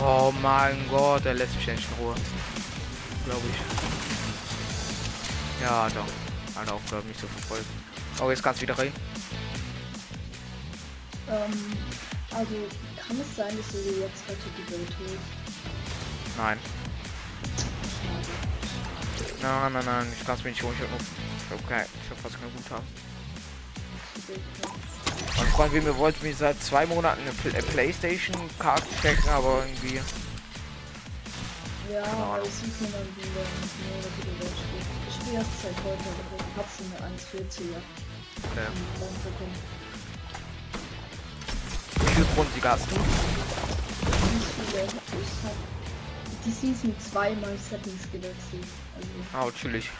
Oh 0.00 0.32
mein 0.40 0.76
Gott, 0.88 1.26
er 1.26 1.34
lässt 1.34 1.56
mich 1.56 1.66
nicht 1.66 1.88
in 1.98 2.04
Ruhe. 2.04 2.14
Glaube 3.24 3.42
ich. 3.50 3.85
Ja, 5.62 5.88
doch. 5.88 6.60
Eine 6.60 6.72
Aufgabe, 6.72 7.06
mich 7.06 7.18
zu 7.18 7.26
verfolgen. 7.26 7.66
Oh, 8.20 8.30
jetzt 8.30 8.42
kannst 8.42 8.60
du 8.60 8.62
wieder 8.62 8.78
rein. 8.78 8.92
Ähm, 11.28 11.72
also 12.30 12.54
kann 13.06 13.20
es 13.20 13.36
sein, 13.36 13.56
dass 13.56 13.68
du 13.72 13.78
jetzt 14.00 14.22
heute 14.28 14.38
die 14.56 14.72
Welt 14.72 14.92
holst? 15.00 16.36
Nein. 16.38 16.58
Nein, 19.42 19.72
nein, 19.72 19.84
nein, 19.84 20.12
ich 20.18 20.26
kann 20.26 20.36
es 20.36 20.44
mir 20.44 20.50
nicht 20.50 20.62
holen. 20.62 20.74
Ich 20.76 20.82
hab 20.82 20.90
nur. 20.90 21.00
Ich 21.50 22.10
hab, 22.10 22.18
fast 22.20 22.40
kein 22.40 22.52
Guthaben. 22.52 22.86
Mein 25.36 25.46
Freund 25.48 25.72
will 25.72 25.82
mir 25.82 25.96
wollte 25.96 26.24
mir 26.24 26.34
seit 26.34 26.62
zwei 26.62 26.86
Monaten 26.86 27.20
eine 27.20 27.32
Pl 27.32 27.54
äh, 27.54 27.62
Playstation-Karte 27.62 28.86
checken, 29.02 29.28
aber 29.28 29.64
irgendwie. 29.66 30.00
Ja, 31.92 32.02
Keine 32.02 32.16
aber 32.16 32.42
es 32.42 32.60
sieht 32.60 32.80
man 32.80 32.92
dann 32.92 33.06
wieder 33.16 33.44
nicht 33.60 35.05
die 35.26 35.36
Welt 35.36 35.36
steht. 35.36 35.36
Ich 35.36 35.36
spiele 35.36 35.38
erst 35.38 35.62
seit 35.62 35.76
heute, 35.84 36.08
aber 36.08 36.36
ich 36.38 36.56
hab's 36.56 36.80
in 36.80 36.90
der 36.92 37.00
1,40er 37.00 37.80
Okay. 38.52 38.66
im 38.66 39.02
Raum 39.02 39.14
bekommen. 39.24 39.56
Wie 42.00 42.12
viele 42.14 42.26
Grundsieger 42.34 42.70
hast 42.72 42.90
du? 42.90 42.94
Nicht 42.94 44.50
viele. 44.70 44.82
Ich 44.84 45.44
hab 45.44 45.56
die 46.44 46.52
Season 46.52 46.94
zweimal 47.00 47.56
Settings 47.58 48.02
gewechselt. 48.12 48.66
Also, 48.96 49.08
Ah, 49.32 49.50
chillig. 49.58 49.90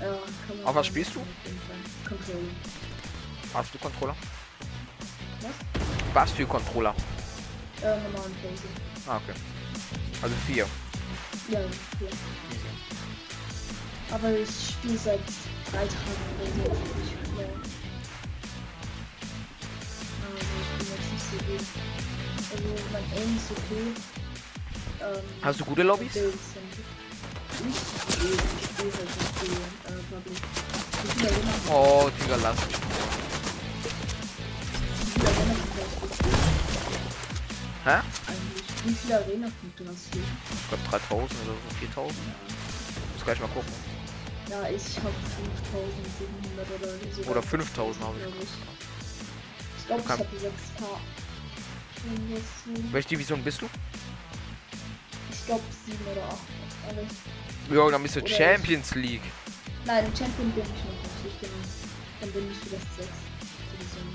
ja, 0.00 0.06
kann 0.46 0.56
man 0.58 0.66
Auf 0.66 0.74
was 0.74 0.86
spielst 0.86 1.14
du? 1.14 1.20
auf 1.20 1.26
jeden 1.44 1.58
Fall. 1.60 1.76
Control. 2.16 2.44
Hast 3.54 3.74
du 3.74 3.78
Controller? 3.78 4.16
Was? 5.40 5.52
Was 6.12 6.30
für 6.32 6.46
Controller? 6.46 6.94
Äh, 7.82 7.86
normalen 7.98 8.34
Phase. 8.42 8.62
Ah, 9.06 9.16
okay. 9.16 9.34
Also 10.22 10.34
vier. 10.46 10.66
Ja, 11.48 11.60
ja. 11.60 11.66
Aber 14.10 14.30
ich 14.30 14.48
spiele 14.48 14.98
seit 14.98 15.20
drei 15.70 15.86
Tagen 15.86 16.24
oder 16.40 16.50
so. 16.50 16.72
Ich. 17.02 17.14
Also 20.22 20.36
ich 20.60 20.78
bin 20.78 20.86
jetzt 20.88 21.12
nicht 21.12 21.26
so 21.30 21.36
gut. 21.52 21.66
Also 22.52 22.68
mein 22.92 23.02
Aim 23.02 23.36
ist 23.36 23.50
okay. 23.50 23.86
Ähm, 25.00 25.24
Hast 25.42 25.60
du 25.60 25.64
gute 25.64 25.82
Lobbys? 25.82 26.12
Oh, 31.70 32.10
Digga, 32.20 32.36
lass 32.42 32.56
mich. 32.66 32.76
wie 35.14 35.14
viele 35.14 35.28
Arena-Punkte 35.38 35.94
hast 36.00 36.20
du? 36.20 36.28
Hä? 37.90 37.96
Wie 38.84 38.94
viele 38.94 39.14
Arena-Punkte 39.18 39.84
hast 39.88 40.14
du? 40.14 40.18
Ich 40.18 40.68
glaube 40.68 40.82
3000 40.90 41.40
oder 41.44 41.52
so, 41.52 41.76
4000. 41.78 42.18
Muss 43.14 43.24
gleich 43.24 43.40
mal 43.40 43.48
gucken. 43.48 43.93
Ja, 44.50 44.68
ich 44.68 44.96
habe 44.98 45.10
5700 45.10 46.68
oder 46.80 47.14
so. 47.24 47.30
Oder 47.30 47.42
5000 47.42 48.04
habe 48.04 48.14
ich. 48.18 48.42
ich. 48.42 49.86
Glaube, 49.86 50.02
ich 50.02 50.08
habe 50.10 50.22
6k. 50.24 50.84
Irgendwas 52.04 52.40
so. 52.64 52.92
Welche 52.92 53.08
Division 53.08 53.42
bist 53.42 53.62
du? 53.62 53.68
Ich 55.30 55.46
glaube 55.46 55.62
7 55.86 55.98
oder 56.12 56.24
8. 56.28 56.36
Aber 56.90 57.00
ich, 57.02 57.74
Ja, 57.76 57.90
dann 57.90 58.02
bist 58.02 58.16
du 58.16 58.20
Oder 58.20 58.28
ich- 58.28 58.36
Champions 58.36 58.94
League. 58.94 59.22
Nein, 59.86 60.04
Champion 60.16 60.50
bin 60.52 60.62
ich 60.62 60.68
noch 60.68 60.90
nicht. 60.90 61.26
Ich 61.26 61.38
bin, 61.40 61.50
dann 62.20 62.30
bin 62.32 62.50
ich 62.50 62.58
vielleicht 62.58 62.94
6. 62.96 63.08
Division 63.72 64.08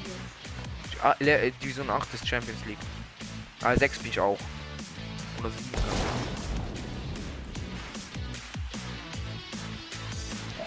6. 0.91 1.03
Ah, 1.03 1.15
äh, 1.19 1.51
Division 1.61 1.89
8 1.89 2.13
ist 2.13 2.27
Champions 2.27 2.59
League. 2.65 2.77
Ah, 3.61 3.75
6 3.75 3.99
bin 3.99 4.09
ich 4.11 4.19
auch. 4.19 4.37
Oder 5.39 5.49
7. 5.49 5.63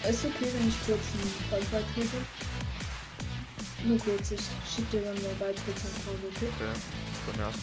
Ist 0.08 0.24
okay, 0.24 0.48
wenn 0.58 0.68
ich 0.68 0.74
kurz 0.84 1.00
einen 1.14 1.30
Fall 1.48 1.60
beitrete? 1.70 2.16
Nur 3.84 3.98
kurz, 3.98 4.32
ich 4.32 4.40
schick 4.74 4.90
dir 4.90 5.02
dann 5.02 5.16
eine 5.16 5.34
Beitrittsanfrage, 5.38 6.26
okay? 6.34 6.48
Okay. 6.56 6.80
Von 7.24 7.36
mir 7.36 7.46
aus. 7.46 7.54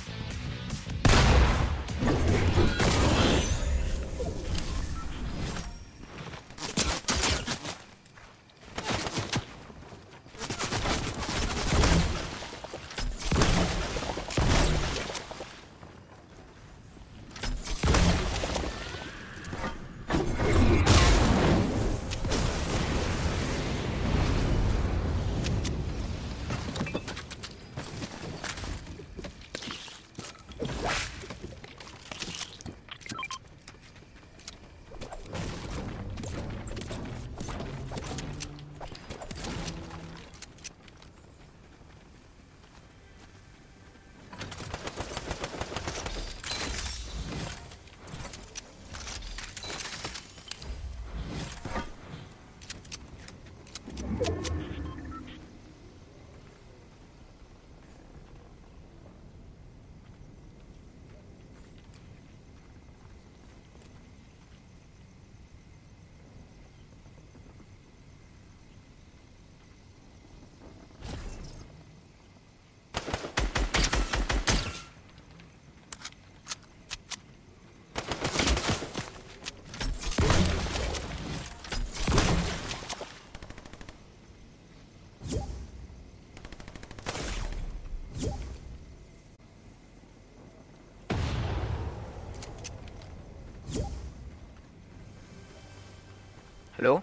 Hallo? 96.79 97.01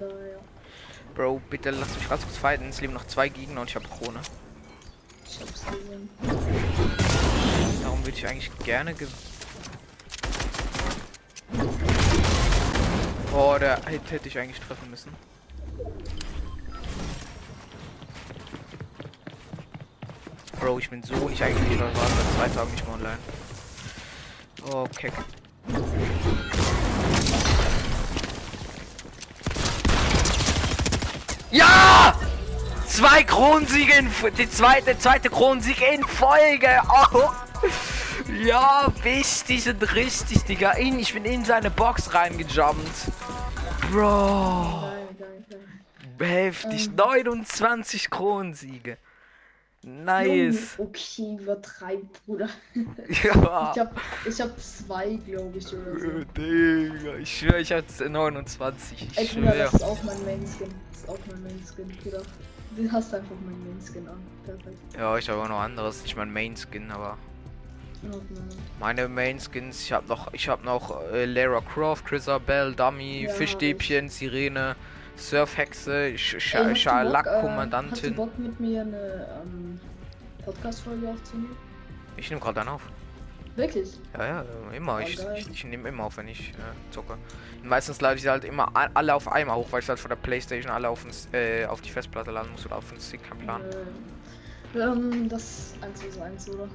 Ja. 0.00 0.06
Bro, 1.14 1.42
bitte 1.50 1.70
lass 1.72 1.94
mich 1.94 2.08
ganz 2.08 2.22
kurz 2.22 2.38
fighten. 2.38 2.70
Es 2.70 2.80
leben 2.80 2.94
noch 2.94 3.06
zwei 3.06 3.28
Gegner 3.28 3.60
und 3.60 3.68
ich 3.68 3.76
habe 3.76 3.86
Krone. 3.86 4.22
Ich 5.26 5.40
hab's 5.40 5.62
gesehen. 5.66 6.08
Darum 7.82 8.02
würde 8.02 8.16
ich 8.16 8.26
eigentlich 8.26 8.50
gerne 8.60 8.94
gew 8.94 9.06
Oh, 13.34 13.56
der 13.60 13.78
Hit 13.88 14.10
hätte 14.10 14.28
ich 14.28 14.38
eigentlich 14.38 14.60
treffen 14.60 14.88
müssen. 14.88 15.12
Bro, 20.58 20.78
ich 20.78 20.88
bin 20.88 21.02
so 21.02 21.14
nicht 21.28 21.42
eigentlich 21.42 21.78
war 21.78 21.92
seit 21.92 22.36
zwei 22.36 22.48
Tagen 22.56 22.70
nicht 22.70 22.86
mehr 22.86 22.94
online. 22.94 23.18
Oh, 24.72 24.86
keck. 24.96 25.12
Ja! 31.54 32.18
Zwei 32.88 33.22
Kronensiege 33.22 33.92
in 33.94 34.10
die 34.36 34.50
zweite, 34.50 34.98
zweite 34.98 35.30
Kronensieg 35.30 35.80
in 35.92 36.02
Folge. 36.02 36.82
Oh. 37.12 37.30
Ja, 38.44 38.88
wichtig 39.04 39.68
und 39.68 39.94
richtig, 39.94 40.42
Digga. 40.42 40.72
In, 40.72 40.98
ich 40.98 41.14
bin 41.14 41.24
in 41.24 41.44
seine 41.44 41.70
Box 41.70 42.12
reingejumpt. 42.12 43.12
Bro. 43.92 44.90
Heftig. 46.18 46.86
Ähm. 46.88 46.96
29 46.96 48.10
Kronensiege. 48.10 48.98
Nice. 49.86 50.76
Junge, 50.78 50.90
Okay, 50.90 51.36
übertreibt, 51.40 52.26
Bruder. 52.26 52.48
Ja. 53.22 53.72
Ich 53.74 53.80
hab, 53.80 54.00
ich 54.26 54.40
hab 54.40 54.58
zwei, 54.60 55.18
glaube 55.26 55.58
ich, 55.58 55.66
oder 55.72 55.98
so. 56.00 56.06
Äh, 56.06 56.24
Digga, 56.36 57.14
ich 57.16 57.38
schwöre, 57.38 57.60
ich 57.60 57.72
hatte 57.72 58.08
29. 58.08 59.08
Ey, 59.16 59.24
Ich 59.24 59.34
Bruder, 59.34 59.52
schwöre. 59.52 59.58
das 59.64 59.74
ist 59.74 59.82
auch 59.82 60.02
mein 60.04 60.24
Main-Skin. 60.24 60.68
Das 60.90 61.00
ist 61.00 61.08
auch 61.08 61.18
mein 61.30 61.42
Main-Skin, 61.42 61.88
Bruder. 62.02 62.22
Du 62.76 62.90
hast 62.92 63.14
einfach 63.14 63.36
mein 63.44 63.58
Main-Skin 63.68 64.08
an. 64.08 64.16
Perfekt. 64.44 64.76
Ja, 64.98 65.16
ich 65.18 65.28
habe 65.28 65.42
auch 65.42 65.48
noch 65.48 65.60
anderes. 65.60 66.02
Nicht 66.02 66.16
mein 66.16 66.32
Main 66.32 66.56
Skin, 66.56 66.90
aber 66.90 67.16
Ordnung. 68.04 68.48
meine 68.80 69.08
Main 69.08 69.38
Skins. 69.38 69.80
Ich 69.82 69.92
habe 69.92 70.06
noch, 70.08 70.32
ich 70.34 70.48
habe 70.48 70.64
noch 70.64 71.00
äh, 71.12 71.24
Lara 71.24 71.60
Croft, 71.62 72.04
Chrisabel, 72.04 72.74
Dummy, 72.74 73.22
Ja, 73.24 73.32
Fischstäbchen, 73.32 74.08
Sirene, 74.08 74.76
Surfhexe, 75.16 76.16
Sch 76.18 76.36
Sch 76.40 76.54
Ey, 76.54 76.58
du 76.60 76.64
Bock, 76.64 76.70
äh, 76.70 76.74
du 76.74 76.76
Scharlakkommandantin. 76.80 78.14
Bock 78.14 78.38
mit 78.38 78.58
mir 78.60 78.80
eine 78.82 79.42
ähm, 79.42 79.80
Podcast-Folge 80.44 81.08
aufzunehmen? 81.08 81.56
Ich 82.16 82.30
nehme 82.30 82.40
gerade 82.40 82.56
dann 82.56 82.68
auf. 82.68 82.82
Wirklich? 83.56 83.88
Ja, 84.18 84.26
ja, 84.26 84.44
immer. 84.76 84.96
Oh, 84.96 84.98
Ich, 84.98 85.18
ich, 85.36 85.48
ich 85.50 85.64
nehme 85.64 85.88
immer 85.88 86.04
auf, 86.04 86.16
wenn 86.16 86.26
ich 86.26 86.50
äh, 86.50 86.54
zocke. 86.90 87.16
Meistens 87.62 88.00
lade 88.00 88.16
ich 88.16 88.22
sie 88.22 88.28
halt 88.28 88.44
immer 88.44 88.72
alle 88.94 89.14
auf 89.14 89.30
einmal 89.30 89.56
hoch, 89.56 89.68
weil 89.70 89.80
ich 89.80 89.88
halt 89.88 90.00
von 90.00 90.08
der 90.08 90.16
Playstation 90.16 90.72
alle 90.72 90.88
auf, 90.88 91.02
den 91.02 91.10
S- 91.10 91.28
äh, 91.32 91.64
auf 91.66 91.80
die 91.80 91.90
Festplatte 91.90 92.32
laden 92.32 92.50
muss 92.50 92.66
oder 92.66 92.76
auf 92.76 92.88
den 92.90 92.98
Stick, 93.00 93.22
kein 93.28 93.38
Plan. 93.38 93.62
Äh, 94.74 94.78
ähm, 94.80 95.28
das 95.28 95.74
1 95.82 96.02
vs 96.02 96.18
1, 96.20 96.50
oder? 96.50 96.68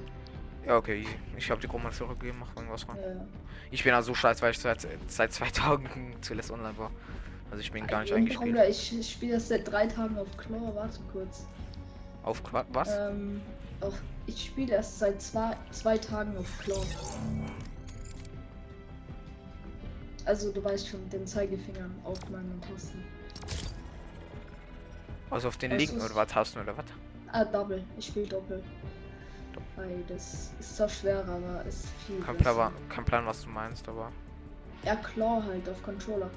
Ja, 0.65 0.77
okay. 0.77 1.05
Ich 1.37 1.51
habe 1.51 1.59
die 1.59 1.67
Gruppe 1.67 1.83
mal 1.85 1.91
zurückgegeben, 1.91 2.39
mach 2.39 2.55
irgendwas 2.55 2.87
rein. 2.87 2.97
Ja. 3.01 3.25
Ich 3.71 3.83
bin 3.83 3.93
also 3.93 4.13
scheiße, 4.15 4.41
weil 4.41 4.51
ich 4.51 4.59
seit, 4.59 4.87
seit 5.07 5.33
zwei 5.33 5.49
Tagen 5.53 5.89
zuletzt 6.21 6.49
online 6.49 6.77
war. 6.77 6.91
Also 7.51 7.61
ich 7.61 7.71
bin 7.71 7.87
gar 7.87 8.01
nicht 8.01 8.13
eingespielt. 8.13 8.51
Bruder, 8.51 8.69
ich, 8.69 8.97
ich 8.97 9.11
spiele 9.11 9.33
das 9.33 9.47
seit 9.47 9.69
drei 9.69 9.87
Tagen 9.87 10.17
auf 10.17 10.27
Claw. 10.37 10.71
Warte 10.75 10.99
kurz. 11.11 11.45
Auf 12.23 12.43
Qua- 12.43 12.65
was? 12.73 12.89
Ähm, 12.95 13.41
auf, 13.81 13.93
ich 14.27 14.45
spiele 14.45 14.73
erst 14.75 14.99
seit 14.99 15.21
zwei, 15.21 15.55
zwei 15.71 15.97
Tagen 15.97 16.37
auf 16.37 16.45
Claw. 16.59 16.81
Also 20.25 20.51
du 20.51 20.63
weißt 20.63 20.87
schon, 20.89 21.09
den 21.09 21.25
Zeigefinger 21.25 21.89
auf 22.03 22.19
meinen 22.29 22.61
Tasten. 22.61 23.03
Also 25.31 25.47
auf 25.47 25.57
den 25.57 25.71
linken 25.71 26.01
oder 26.01 26.13
was 26.15 26.35
hast 26.35 26.55
du 26.55 26.59
oder 26.59 26.77
was? 26.77 26.85
Ah, 27.31 27.45
Double. 27.45 27.83
Ich 27.97 28.07
spiele 28.07 28.27
Doppel. 28.27 28.63
Weil 29.75 30.03
das 30.07 30.51
ist 30.59 30.75
zwar 30.77 30.89
schwerer, 30.89 31.27
aber 31.27 31.63
ist 31.65 31.87
viel 32.05 32.19
Kein. 32.21 32.37
Plan, 32.37 32.71
kein 32.89 33.05
Plan, 33.05 33.25
was 33.25 33.43
du 33.43 33.49
meinst, 33.49 33.87
aber. 33.87 34.11
Ja, 34.83 34.95
Claw 34.95 35.41
halt 35.43 35.67
auf 35.69 35.81
Controller. 35.83 36.29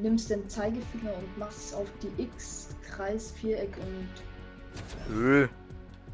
Nimmst 0.00 0.30
den 0.30 0.48
Zeigefinger 0.48 1.12
und 1.14 1.38
machst 1.38 1.58
es 1.66 1.74
auf 1.74 1.88
die 2.02 2.22
X, 2.22 2.68
Kreis, 2.88 3.32
Viereck 3.32 3.76
und 3.78 5.14
Öh. 5.16 5.42
Und 5.44 5.48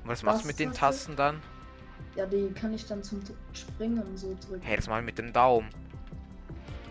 was 0.04 0.22
machst 0.22 0.44
du 0.44 0.46
mit 0.48 0.58
den? 0.58 0.72
Tasten 0.72 1.16
dann? 1.16 1.40
ja, 2.16 2.24
die 2.26 2.48
kann 2.52 2.72
ich 2.72 2.86
dann 2.86 3.02
zum 3.02 3.20
Springen 3.52 4.00
und 4.02 4.16
so 4.18 4.36
drücken. 4.46 4.62
Hey, 4.62 4.76
das 4.76 4.86
ich 4.86 5.04
mit 5.04 5.18
dem 5.18 5.32
Daumen. 5.32 5.68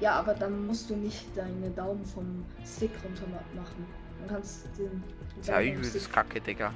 Ja, 0.02 0.20
aber 0.20 0.34
dann 0.34 0.68
musst 0.68 0.90
du 0.90 0.96
nicht 0.96 1.26
deine 1.36 1.70
Daumen 1.72 2.06
vom 2.06 2.44
Stick 2.66 2.92
runter 3.04 3.24
ma- 3.28 3.62
machen. 3.62 3.86
Dann 4.20 4.28
kannst 4.36 4.66
du 4.78 4.84
den. 4.84 5.04
Das 5.38 5.48
ja 5.48 5.62
übelst 5.62 6.12
kacke, 6.12 6.42
Digga. 6.42 6.74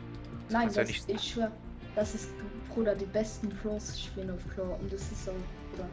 Nein, 0.50 0.70
du 0.70 0.76
ja 0.76 0.82
das, 0.82 0.88
nicht- 0.88 1.10
ich 1.10 1.22
schwör, 1.34 1.52
das 1.96 2.16
ist, 2.16 2.30
Bruder, 2.74 2.96
die 2.96 3.06
besten 3.06 3.50
Claws 3.60 4.00
spielen 4.02 4.32
auf 4.32 4.40
Claw 4.54 4.78
und 4.80 4.92
das 4.94 5.02
ist 5.12 5.28
auch, 5.28 5.34
Bruder. 5.72 5.90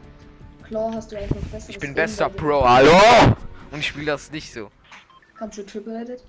Claw 0.63 0.91
hast 0.95 1.11
du 1.11 1.17
einfach 1.17 1.35
besser. 1.51 1.69
Ich 1.69 1.79
bin 1.79 1.93
bester 1.93 2.29
Pro. 2.29 2.63
Hallo! 2.67 3.35
Und 3.75 3.81
ich 3.81 3.87
spiele 3.87 4.05
das 4.05 4.31
nicht 4.31 4.53
so. 4.53 4.71
Kannst 5.37 5.57
du 5.57 5.65
Triple 5.65 6.01
Edit? 6.01 6.23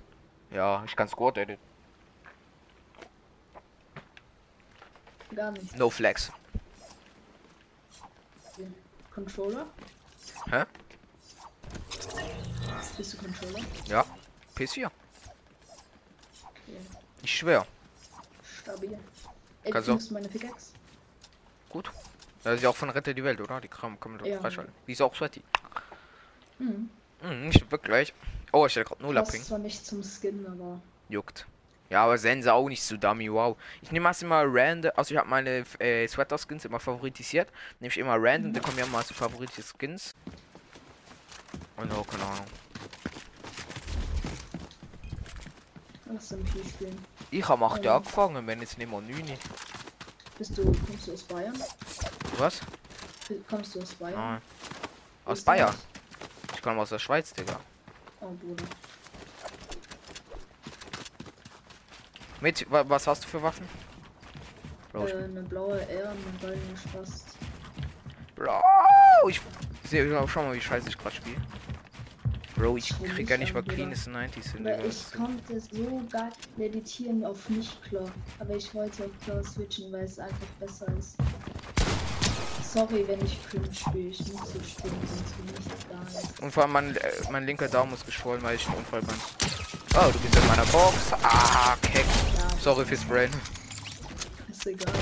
Ja, 0.51 0.83
ich 0.83 0.93
kann 0.97 1.07
Squad 1.07 1.37
edit. 1.37 1.57
Gar 5.33 5.51
nicht. 5.51 5.77
No 5.77 5.89
flex. 5.89 6.29
Controller? 9.15 9.65
Hä? 10.51 10.65
Bist 12.97 13.13
du 13.13 13.17
Controller? 13.17 13.63
Ja. 13.85 14.05
PS4. 14.57 14.87
Okay. 14.87 14.91
Ich 17.21 17.33
schwör. 17.33 17.65
Stabil. 18.43 18.99
Ey, 19.63 19.71
Kannst 19.71 19.87
du 19.87 20.13
meine 20.13 20.27
Pickaxe? 20.27 20.73
Gut. 21.69 21.89
Das 22.43 22.55
ist 22.55 22.63
ja 22.63 22.69
auch 22.71 22.75
von 22.75 22.89
Rette 22.89 23.15
die 23.15 23.23
Welt, 23.23 23.39
oder? 23.39 23.61
Die 23.61 23.69
Kram 23.69 23.97
kann 24.01 24.11
man 24.11 24.19
doch 24.19 24.25
Ja. 24.27 24.37
freischalten. 24.41 24.73
Die 24.85 24.91
ist 24.91 25.01
auch 25.01 25.15
sweaty. 25.15 25.41
Mhm. 26.59 26.89
Mhm, 27.21 27.49
ich 27.49 27.71
wirklich. 27.71 28.13
Oh, 28.51 28.65
ich 28.65 28.75
hatte 28.75 28.85
gerade 28.85 29.03
null 29.03 29.15
Passt 29.15 29.31
Upping. 29.31 29.43
zwar 29.43 29.59
nicht 29.59 29.85
zum 29.85 30.03
Skin, 30.03 30.45
aber 30.47 30.79
Juckt. 31.09 31.45
Ja, 31.89 32.03
aber 32.03 32.17
Sense 32.17 32.53
auch 32.53 32.67
nicht 32.67 32.83
so 32.83 32.97
dummy, 32.97 33.31
wow. 33.31 33.55
Ich 33.81 33.91
nehme 33.91 34.09
erst 34.09 34.21
immer 34.21 34.43
random, 34.45 34.91
also 34.95 35.13
ich 35.13 35.17
habe 35.17 35.29
meine 35.29 35.63
äh, 35.79 36.05
Sweater-Skins 36.07 36.65
immer 36.65 36.79
favoritisiert. 36.81 37.49
Nehme 37.79 37.91
ich 37.91 37.97
immer 37.97 38.17
random, 38.19 38.51
dann 38.53 38.61
kommen 38.61 38.77
ja 38.77 38.85
mal 38.87 39.03
so 39.05 39.13
favorite 39.13 39.61
Skins. 39.61 40.13
Und 41.77 41.91
oh, 41.93 42.03
keine 42.03 42.23
Ahnung. 42.23 42.45
dann 46.05 46.45
viel 46.47 46.65
spielen. 46.65 47.05
Ich 47.31 47.47
habe 47.47 47.63
Oh. 47.63 47.83
Jahre 47.83 47.97
angefangen, 47.97 48.47
wenn 48.47 48.59
jetzt 48.61 48.77
nicht 48.77 48.89
mal 48.89 49.01
neun. 49.01 49.25
Bist 50.37 50.57
du, 50.57 50.63
kommst 50.63 51.07
du 51.07 51.13
aus 51.13 51.23
Bayern? 51.23 51.63
Was? 52.37 52.61
Kommst 53.49 53.75
du 53.75 53.81
aus 53.81 53.93
Bayern? 53.95 54.19
Nein. 54.19 54.41
Aus? 55.25 55.41
Bayern. 55.41 55.73
Ich 55.93 55.96
komme 56.67 56.81
aus 56.81 56.89
der 56.89 56.99
Schweiz, 56.99 57.33
Digga. 57.33 57.57
Oh, 58.19 58.27
Bruder. 58.41 58.65
Mit, 62.41 62.69
wa 62.69 62.83
was 62.89 63.07
hast 63.07 63.23
du 63.23 63.29
für 63.29 63.41
Waffen? 63.41 63.65
Bro, 64.91 65.07
Äh, 65.07 65.23
eine 65.23 65.43
blaue 65.43 65.79
R 65.87 66.11
und 66.11 66.17
eine 66.27 66.37
goldene 66.41 66.77
Spaß. 66.77 67.23
Bro, 68.35 68.61
ich 69.29 69.39
sehe 69.85 70.27
schau 70.27 70.43
mal, 70.43 70.53
wie 70.53 70.59
scheiße 70.59 70.89
ich 70.89 70.97
gerade 70.97 71.15
spiele. 71.15 71.37
Bro, 72.57 72.75
ich 72.75 72.89
krieg 73.01 73.29
ja 73.29 73.37
nicht 73.37 73.53
mal 73.53 73.63
cleanes 73.63 74.05
90s 74.05 74.51
hin, 74.51 74.67
ich 74.89 75.11
konnte 75.13 75.61
so 75.61 76.01
geil 76.11 76.31
meditieren 76.57 77.23
auf 77.23 77.47
nicht 77.47 77.81
klar. 77.81 78.11
Aber 78.39 78.55
ich 78.55 78.73
wollte 78.73 79.05
auf 79.05 79.11
klar 79.23 79.41
switchen, 79.41 79.93
weil 79.93 80.03
es 80.03 80.19
einfach 80.19 80.47
besser 80.59 80.87
ist. 80.97 81.15
Sorry, 82.77 83.03
wenn 83.07 83.25
ich 83.25 83.39
cringe 83.49 83.73
spiele. 83.73 84.09
Ich 84.09 84.19
muss 84.19 84.53
so 84.53 84.59
spielen, 84.61 84.93
sonst 85.09 85.35
bin 85.37 85.49
ich 85.49 85.65
nicht. 85.65 86.39
Und 86.43 86.51
vor 86.51 86.61
allem 86.61 86.73
mein, 86.73 86.95
äh, 86.95 87.11
mein 87.31 87.43
linker 87.47 87.67
Daumen 87.67 87.91
ist 87.93 88.05
geschwollen, 88.05 88.43
weil 88.43 88.55
ich 88.55 88.67
einen 88.67 88.77
Unfall 88.77 89.01
bin. 89.01 89.15
Oh, 89.95 90.11
du 90.13 90.19
bist 90.19 90.35
in 90.35 90.45
meiner 90.47 90.65
Box. 90.65 90.95
Ah, 91.23 91.75
keck. 91.81 92.05
Ja, 92.05 92.57
Sorry 92.61 92.85
fürs 92.85 93.03
Brain. 93.05 93.31
ist 94.51 94.67
egal, 94.67 94.93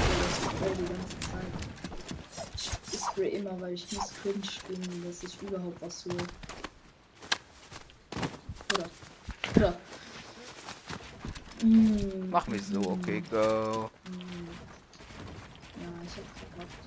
weil 0.61 0.71
ich 0.71 0.77
die 0.77 0.85
ganze 0.85 1.19
Zeit. 1.19 2.93
Ich 2.93 2.99
spray 3.01 3.27
immer, 3.35 3.59
weil 3.59 3.73
ich 3.73 3.91
muss 3.91 4.09
cringe 4.21 4.45
spielen, 4.45 5.03
dass 5.05 5.21
ich 5.23 5.41
überhaupt 5.41 5.81
was 5.81 6.05
hole. 6.05 6.15
Oder? 8.73 8.89
Oder? 9.57 9.77
Mm, 11.61 12.29
Machen 12.29 12.53
wir 12.53 12.61
so, 12.63 12.79
okay, 12.91 13.21
go. 13.29 13.89
mm. 14.07 14.47
Ja, 15.81 15.89
ich 16.05 16.11
hab 16.15 16.37
verkackt. 16.37 16.85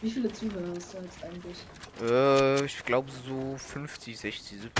Wie 0.00 0.10
viele 0.10 0.32
Zuhörer 0.32 0.74
hast 0.76 0.94
du 0.94 0.98
jetzt 0.98 1.24
eigentlich? 1.24 1.58
Äh, 2.00 2.64
ich 2.64 2.84
glaube 2.84 3.10
so 3.26 3.56
50, 3.58 4.16
60, 4.16 4.60
70. 4.60 4.70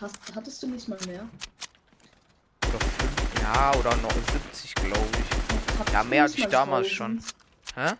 Hast, 0.00 0.16
hattest 0.34 0.62
du 0.62 0.68
nicht 0.68 0.88
mal 0.88 0.98
mehr? 1.06 1.28
Oder 2.68 2.80
5, 2.80 3.42
ja, 3.42 3.74
oder 3.74 3.96
noch 3.96 4.12
70, 4.12 4.74
glaube 4.76 4.98
ich. 5.12 5.78
Hattest 5.78 5.92
Ja, 5.92 6.04
mehr 6.04 6.22
hatte 6.22 6.34
ich 6.34 6.44
mal 6.44 6.50
damals 6.50 6.86
1000? 6.86 7.22
Hä? 7.74 7.92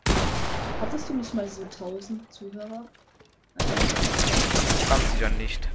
Hattest 0.81 1.09
du 1.11 1.15
nicht 1.15 1.35
mal 1.35 1.49
so 1.49 1.63
1000 1.63 2.33
Zuhörer? 2.33 2.89
Ganz 4.89 5.13
sicher 5.13 5.29
nicht. 5.31 5.69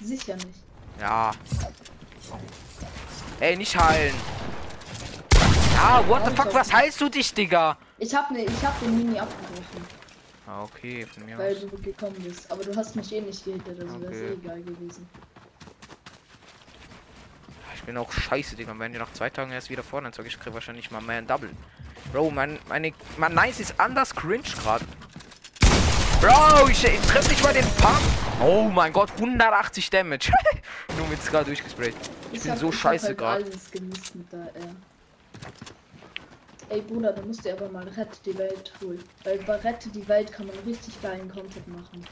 Sicher 0.00 0.36
nicht. 0.36 0.58
Ja. 0.98 1.32
Ey, 3.40 3.56
nicht 3.56 3.76
heilen. 3.78 4.14
Ja, 5.82 6.00
what 6.08 6.24
the 6.24 6.30
fuck, 6.36 6.54
was 6.54 6.72
heilst 6.72 7.00
du 7.00 7.08
dich, 7.08 7.34
Digga? 7.34 7.76
Ich 7.98 8.14
hab, 8.14 8.30
ne, 8.30 8.44
ich 8.44 8.64
hab 8.64 8.78
den 8.80 8.96
Mini 8.96 9.18
abgebrochen, 9.18 9.84
Ah, 10.46 10.62
okay, 10.62 11.04
von 11.06 11.24
mir 11.24 11.36
weil 11.38 11.54
aus. 11.56 11.60
du 11.62 11.68
gekommen 11.78 12.14
bist. 12.20 12.50
Aber 12.50 12.62
du 12.64 12.74
hast 12.76 12.94
mich 12.94 13.12
eh 13.12 13.20
nicht 13.20 13.44
gehittet, 13.44 13.80
also 13.80 14.00
wäre 14.00 14.10
Okay. 14.12 14.26
eh 14.28 14.32
egal 14.34 14.60
gewesen. 14.62 15.08
Ich 17.74 17.82
bin 17.82 17.96
auch 17.96 18.12
scheiße, 18.12 18.54
Digga. 18.54 18.74
Wenn 18.78 18.92
die 18.92 18.98
nach 18.98 19.12
zwei 19.12 19.28
Tagen 19.28 19.50
erst 19.50 19.70
wieder 19.70 19.82
vorne 19.82 20.12
zog, 20.12 20.24
ich 20.26 20.38
krieg 20.38 20.54
wahrscheinlich 20.54 20.90
mal 20.92 21.00
mehr 21.00 21.18
ein 21.18 21.26
Double. 21.26 21.50
Bro, 22.12 22.30
mein, 22.30 22.58
meine, 22.68 22.92
mein 23.16 23.34
Nice 23.34 23.58
ist 23.60 23.74
anders 23.78 24.14
cringe 24.14 24.42
gerade. 24.62 24.84
Bro, 26.20 26.68
ich, 26.68 26.84
ich 26.84 27.00
treffe 27.08 27.28
nicht 27.30 27.42
mal 27.42 27.52
den 27.52 27.66
Pump. 27.78 27.98
Oh 28.40 28.68
mein 28.72 28.92
Gott, 28.92 29.10
180 29.16 29.90
Damage. 29.90 30.30
Nur 30.96 31.08
mit 31.08 31.24
gerade 31.26 31.46
durchgesprayt. 31.46 31.94
Ich 32.30 32.40
bin 32.42 32.52
hab- 32.52 32.58
so 32.58 32.68
hab 32.68 32.74
scheiße 32.74 33.06
halt 33.08 33.18
gerade. 33.18 33.44
Ey 36.68 36.80
Bruder, 36.80 37.12
du 37.12 37.22
musst 37.22 37.44
dir 37.44 37.52
aber 37.52 37.68
mal 37.68 37.86
Rette 37.86 38.16
die 38.24 38.36
Welt 38.38 38.72
holen. 38.82 39.02
Weil 39.24 39.38
bei 39.38 39.56
Rette 39.56 39.90
die 39.90 40.06
Welt 40.08 40.32
kann 40.32 40.46
man 40.46 40.56
richtig 40.66 41.00
geilen 41.02 41.30
Content 41.30 41.68
machen. 41.68 42.04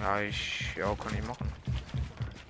Ja, 0.00 0.20
ich, 0.20 0.74
ja, 0.76 0.94
kann 0.94 1.14
ich 1.14 1.26
machen. 1.26 1.52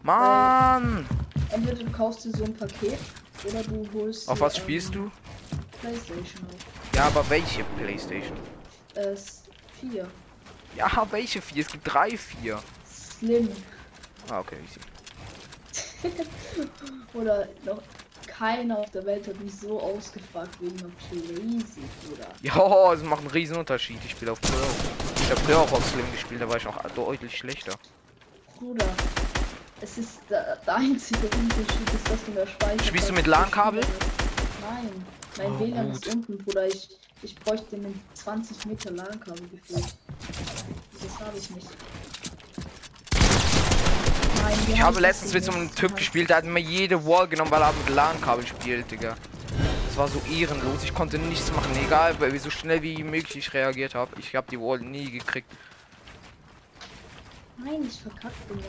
Mann! 0.02 1.06
Entweder 1.50 1.82
du 1.82 1.90
kaufst 1.90 2.24
dir 2.24 2.30
so 2.30 2.44
ein 2.44 2.54
Paket 2.54 2.98
oder 3.48 3.62
du 3.62 3.88
holst. 3.94 4.28
Auf 4.28 4.40
was 4.40 4.56
ähm, 4.56 4.62
spielst 4.62 4.94
du? 4.94 5.10
Playstation 5.80 6.46
auf. 6.46 6.94
Ja, 6.94 7.06
aber 7.06 7.28
welche 7.28 7.64
Playstation? 7.76 8.36
Äh, 8.94 9.16
4. 9.80 10.08
Ja, 10.76 11.06
welche 11.10 11.40
vier? 11.40 11.62
Es 11.62 11.68
gibt 11.70 11.92
drei, 11.92 12.16
vier. 12.16 12.62
Slim. 12.86 13.48
Ah, 14.28 14.40
okay, 14.40 14.56
easy. 14.64 14.80
Oder 17.14 17.48
noch 17.64 17.82
keiner 18.38 18.78
auf 18.78 18.90
der 18.90 19.04
Welt 19.06 19.26
hat 19.28 19.38
mich 19.40 19.54
so 19.58 19.80
ausgefragt 19.80 20.50
wegen 20.60 20.78
einer 20.80 20.90
Crazy, 21.08 21.80
Bruder. 22.02 22.28
Ja, 22.42 22.92
es 22.92 23.02
macht 23.02 23.20
einen 23.20 23.30
riesen 23.30 23.56
Unterschied. 23.56 23.98
Ich 24.04 24.12
spiele 24.12 24.32
auf 24.32 24.40
Pro. 24.40 24.52
Ich 25.22 25.30
habe 25.30 25.40
früher 25.40 25.58
auch 25.58 25.72
auf 25.72 25.84
Slim 25.88 26.10
gespielt, 26.12 26.40
da 26.42 26.48
war 26.48 26.56
ich 26.56 26.66
auch 26.66 26.76
deutlich 26.94 27.36
schlechter. 27.36 27.74
Bruder. 28.58 28.86
Es 29.80 29.98
ist 29.98 30.20
der, 30.30 30.56
der 30.66 30.76
einzige 30.76 31.26
Unterschied 31.26 31.94
ist, 31.94 32.10
dass 32.10 32.24
du 32.24 32.30
mehr 32.32 32.46
Speicher 32.46 32.84
Spielst 32.84 33.08
du 33.08 33.12
mit 33.12 33.26
LAN-Kabel? 33.26 33.80
Nein. 34.60 35.04
Mein 35.36 35.52
Oh, 35.52 35.60
WLAN 35.60 35.92
gut. 35.92 36.06
ist 36.06 36.14
unten, 36.14 36.38
Bruder. 36.38 36.66
Ich, 36.68 36.88
ich 37.22 37.34
bräuchte 37.36 37.76
einen 37.76 38.00
20 38.14 38.66
Meter 38.66 38.90
LAN-Kabel 38.92 39.48
gefühlt. 39.48 39.94
Das 41.02 41.20
habe 41.20 41.36
ich 41.36 41.50
nicht. 41.50 41.68
Wie 44.66 44.72
Ich 44.72 44.82
habe 44.82 45.00
letztens 45.00 45.32
mit 45.32 45.44
so 45.44 45.52
einem? 45.52 45.74
Typ 45.74 45.96
gespielt, 45.96 46.30
der 46.30 46.38
hat 46.38 46.44
mir 46.44 46.60
jede 46.60 47.04
Wall 47.06 47.28
genommen, 47.28 47.50
weil 47.50 47.62
er 47.62 47.72
mit 47.72 47.88
LAN-Kabel 47.88 48.46
spielt, 48.46 48.90
Digga. 48.90 49.16
Das 49.88 49.96
war 49.96 50.08
so 50.08 50.20
ehrenlos. 50.30 50.82
Ich 50.82 50.94
konnte 50.94 51.18
nichts 51.18 51.52
machen, 51.52 51.70
egal 51.84 52.16
wie 52.32 52.38
so 52.38 52.50
schnell 52.50 52.82
wie 52.82 53.02
möglich 53.02 53.36
ich 53.36 53.54
reagiert 53.54 53.94
habe. 53.94 54.10
Ich 54.18 54.34
habe 54.34 54.46
die 54.50 54.60
Wall 54.60 54.80
nie 54.80 55.10
gekriegt. 55.10 55.50
Nein, 57.56 57.86
ich 57.88 58.00
verkackt 58.00 58.50
immer. 58.50 58.62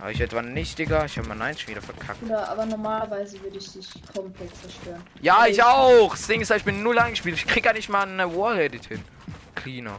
Aber 0.00 0.10
ich 0.10 0.20
etwa 0.20 0.42
nicht, 0.42 0.78
Digga. 0.78 1.04
Ich 1.04 1.18
habe 1.18 1.28
mein 1.28 1.38
Nein 1.38 1.56
schon 1.56 1.68
wieder 1.68 1.82
verkackt. 1.82 2.20
Bruder, 2.20 2.48
aber 2.48 2.66
normalerweise 2.66 3.40
würde 3.42 3.58
ich 3.58 3.72
dich 3.72 3.90
komplett 4.14 4.50
zerstören. 4.60 5.02
Ja, 5.20 5.46
ich 5.46 5.62
auch. 5.62 6.10
Das 6.10 6.26
Ding 6.26 6.40
ist, 6.40 6.50
ich 6.50 6.64
bin 6.64 6.82
null 6.82 6.98
eingespielt. 6.98 7.36
Ich 7.36 7.46
krieg 7.46 7.64
ja 7.64 7.72
nicht 7.72 7.88
mal 7.88 8.02
eine 8.02 8.32
Wall-Edit 8.32 8.86
hin. 8.86 9.04
Cleaner. 9.54 9.98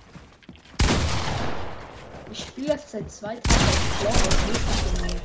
Ich 2.32 2.39
spiele 2.39 2.67
jetzt 2.73 2.91
seit 2.91 3.11
zwei 3.11 3.36
Tagen 3.36 3.63
auf 3.65 3.99
Blau, 4.01 4.11
das 4.11 4.25
ist 4.25 5.01
nicht 5.01 5.21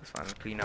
Das 0.00 0.14
war 0.14 0.20
ein 0.22 0.34
cleaner 0.38 0.64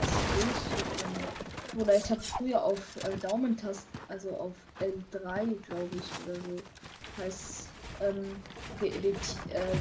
so 1.74 1.80
Oder 1.82 1.95
ich 1.95 2.09
habe 2.09 2.22
früher 2.22 2.63
auf 2.63 2.80
äh, 3.03 3.17
Daumentasten, 3.17 3.99
also 4.07 4.30
auf 4.32 4.53
L3, 4.80 5.55
glaube 5.65 5.89
ich, 5.93 6.28
oder 6.28 6.36
so, 6.36 7.24
heißt 7.24 7.67
ähm, 8.01 8.36
ge 8.80 8.89
ge 8.89 9.11
äh, 9.11 9.15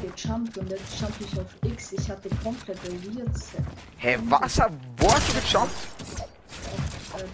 gejumpt 0.07 0.59
und 0.59 0.71
jetzt 0.71 1.01
jump 1.01 1.15
ich 1.21 1.39
auf 1.39 1.47
X. 1.65 1.93
Ich 1.93 2.11
hatte 2.11 2.29
komplett 2.43 2.79
Weird. 2.85 3.31
Hä, 3.99 4.19
was? 4.25 4.59
Wo 4.97 5.13
hast 5.13 5.29
du 5.29 5.35
gejumpt? 5.35 5.75
Auf, 7.13 7.21
äh, 7.21 7.27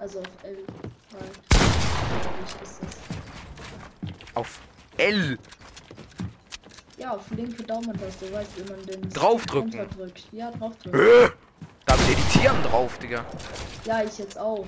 also 0.00 0.18
auf 0.20 0.26
L3. 0.44 0.56
glaub 1.10 2.34
ich, 2.44 2.62
ist 2.62 2.80
das. 2.82 2.96
Auf 4.34 4.60
L. 4.98 5.38
Ja, 6.96 7.12
auf 7.12 7.22
linke 7.30 7.62
Daumentaste, 7.62 8.32
weißt 8.32 8.50
du, 8.56 8.68
wenn 8.68 8.76
man 8.76 8.86
den 8.86 9.10
Draufdrücken. 9.10 9.70
runterdrückt. 9.78 10.24
Ja, 10.32 10.50
draufdrücken. 10.50 11.00
Äh, 11.00 11.30
Da 11.86 11.94
hab 11.94 12.00
ich 12.02 12.08
Editieren 12.18 12.62
drauf, 12.64 12.98
Digga. 12.98 13.24
Ja, 13.84 14.02
ich 14.02 14.18
jetzt 14.18 14.38
auch. 14.38 14.66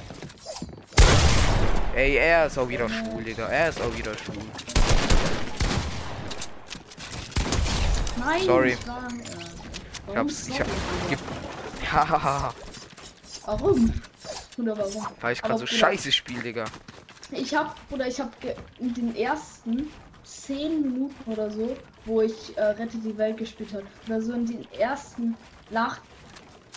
Ey, 1.95 2.17
er 2.17 2.47
ist 2.47 2.57
auch 2.57 2.69
wieder 2.69 2.89
schwul, 2.89 3.25
Digga. 3.25 3.47
Er 3.49 3.69
ist 3.69 3.81
auch 3.81 3.95
wieder 3.97 4.13
schwul. 4.17 4.37
Nein, 8.19 8.43
Sorry. 8.45 8.71
ich 8.79 8.87
war, 8.87 9.09
äh, 9.09 9.11
warum 10.07 10.19
hab's- 10.19 10.49
ich 10.49 10.61
hab-? 10.61 10.67
Gib- 11.09 11.19
Hahaha. 11.93 12.55
Warum? 13.47 13.93
Oder 14.59 14.77
warum? 14.79 15.07
Weil 15.21 15.33
ich 15.33 15.43
gerade 15.43 15.59
so 15.59 15.67
scheiße 15.67 16.13
spiel, 16.13 16.41
Digga. 16.41 16.67
Ich 17.33 17.53
hab, 17.55 17.75
oder 17.91 18.07
ich 18.07 18.21
hab 18.21 18.31
den 18.79 19.17
ersten 19.17 19.89
10 20.31 20.83
Minuten 20.83 21.31
oder 21.31 21.51
so, 21.51 21.77
wo 22.05 22.21
ich 22.21 22.57
äh, 22.57 22.63
Rette 22.63 22.99
die 22.99 23.17
Welt 23.19 23.37
gespielt 23.37 23.75
habe, 23.75 23.85
oder 24.07 24.23
so 24.23 24.33
in 24.33 24.47
den 24.47 24.73
ersten, 24.73 25.37
nach 25.71 26.01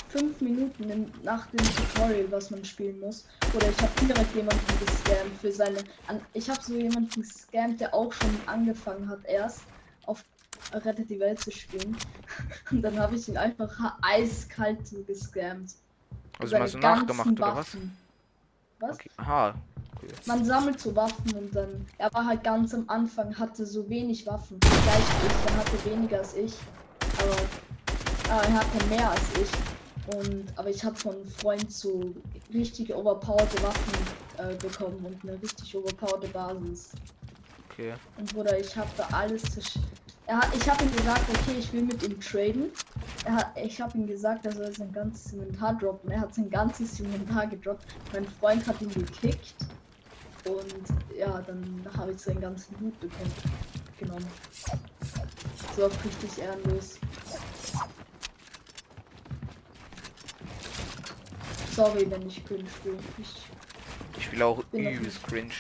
5 0.09 0.41
Minuten 0.41 0.89
in, 0.89 1.11
nach 1.23 1.45
dem 1.47 1.59
Tutorial, 1.59 2.31
was 2.31 2.49
man 2.49 2.65
spielen 2.65 2.99
muss, 2.99 3.27
oder 3.53 3.69
ich 3.69 3.77
habe 3.77 3.91
direkt 4.01 4.35
jemanden 4.35 4.79
gescammt 4.79 5.39
für 5.39 5.51
seine, 5.51 5.83
an, 6.07 6.19
ich 6.33 6.49
habe 6.49 6.61
so 6.61 6.73
jemanden 6.73 7.21
gescammt, 7.21 7.79
der 7.79 7.93
auch 7.93 8.11
schon 8.11 8.35
angefangen 8.47 9.07
hat 9.07 9.23
erst 9.25 9.61
auf 10.05 10.23
Rettet 10.73 11.09
die 11.09 11.19
Welt 11.19 11.39
zu 11.39 11.51
spielen. 11.51 11.95
Und 12.71 12.81
dann 12.81 12.97
habe 12.97 13.15
ich 13.15 13.27
ihn 13.27 13.37
einfach 13.37 13.69
eiskalt 14.01 14.79
gescammt. 15.05 15.75
Also 16.39 16.55
so 16.55 16.57
ganzen 16.57 16.79
nachgemacht 16.79 17.27
oder 17.27 17.41
was? 17.41 17.57
Waffen. 17.57 17.97
Was? 18.79 18.95
Okay. 18.95 19.09
Aha. 19.17 19.55
Man 20.25 20.45
sammelt 20.45 20.79
so 20.79 20.95
Waffen 20.95 21.33
und 21.33 21.55
dann. 21.55 21.85
Er 21.97 22.13
war 22.13 22.25
halt 22.25 22.43
ganz 22.43 22.73
am 22.73 22.85
Anfang, 22.87 23.37
hatte 23.37 23.65
so 23.65 23.89
wenig 23.89 24.25
Waffen. 24.25 24.57
Wie 24.61 24.67
ich, 24.67 25.51
er 25.51 25.57
hatte 25.57 25.85
weniger 25.85 26.17
als 26.19 26.35
ich. 26.35 26.53
Aber, 27.19 28.33
aber 28.33 28.43
er 28.47 28.53
hatte 28.53 28.85
mehr 28.87 29.09
als 29.09 29.21
ich. 29.41 30.15
Und 30.15 30.45
aber 30.57 30.69
ich 30.69 30.83
habe 30.83 30.95
von 30.95 31.15
Freund 31.25 31.71
so 31.71 32.13
richtige 32.53 32.97
overpowerte 32.97 33.61
Waffen 33.63 33.93
äh, 34.37 34.55
bekommen 34.55 35.05
und 35.05 35.23
eine 35.23 35.41
richtig 35.41 35.75
overpowerte 35.75 36.27
Basis. 36.27 36.91
okay. 37.69 37.93
Und 38.17 38.33
Bruder, 38.33 38.59
ich 38.59 38.75
habe 38.75 38.89
da 38.97 39.07
alles 39.11 39.43
er 40.25 40.37
hat, 40.37 40.55
ich 40.55 40.69
habe 40.69 40.83
ihm 40.83 40.95
gesagt, 40.95 41.29
okay, 41.29 41.57
ich 41.59 41.73
will 41.73 41.83
mit 41.83 42.01
ihm 42.03 42.19
traden. 42.19 42.71
Er 43.25 43.35
hat, 43.35 43.51
ich 43.61 43.81
habe 43.81 43.97
ihm 43.97 44.07
gesagt, 44.07 44.45
er 44.45 44.53
soll 44.53 44.73
sein 44.73 44.91
ganzes 44.93 45.33
Inventar 45.33 45.77
droppen. 45.77 46.11
Er 46.11 46.21
hat 46.21 46.33
sein 46.33 46.49
ganzes 46.49 46.99
Inventar 46.99 47.47
gedroppt. 47.47 47.83
Mein 48.13 48.25
Freund 48.25 48.65
hat 48.65 48.81
ihn 48.81 48.89
gekickt. 48.89 49.55
Und 50.45 51.17
ja, 51.17 51.41
dann 51.41 51.85
habe 51.97 52.11
ich 52.11 52.19
seinen 52.19 52.41
ganzen 52.41 52.75
Loot 52.79 52.99
bekommen. 52.99 53.31
Genommen. 53.97 54.27
So 55.75 55.85
auf 55.85 56.05
richtig 56.05 56.37
ehrenlos. 56.39 56.99
Sorry, 61.75 62.09
wenn 62.09 62.27
ich 62.27 62.45
cringe 62.45 62.69
bin. 62.83 62.99
Ich, 63.17 63.47
Ich 64.17 64.31
will 64.31 64.41
auch 64.43 64.63
übelst 64.71 65.23
cringe. 65.23 65.53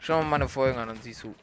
Schau 0.00 0.20
mal 0.22 0.28
meine 0.28 0.48
Folgen 0.48 0.78
an, 0.78 0.88
dann 0.88 1.00
siehst 1.00 1.22
du, 1.22 1.34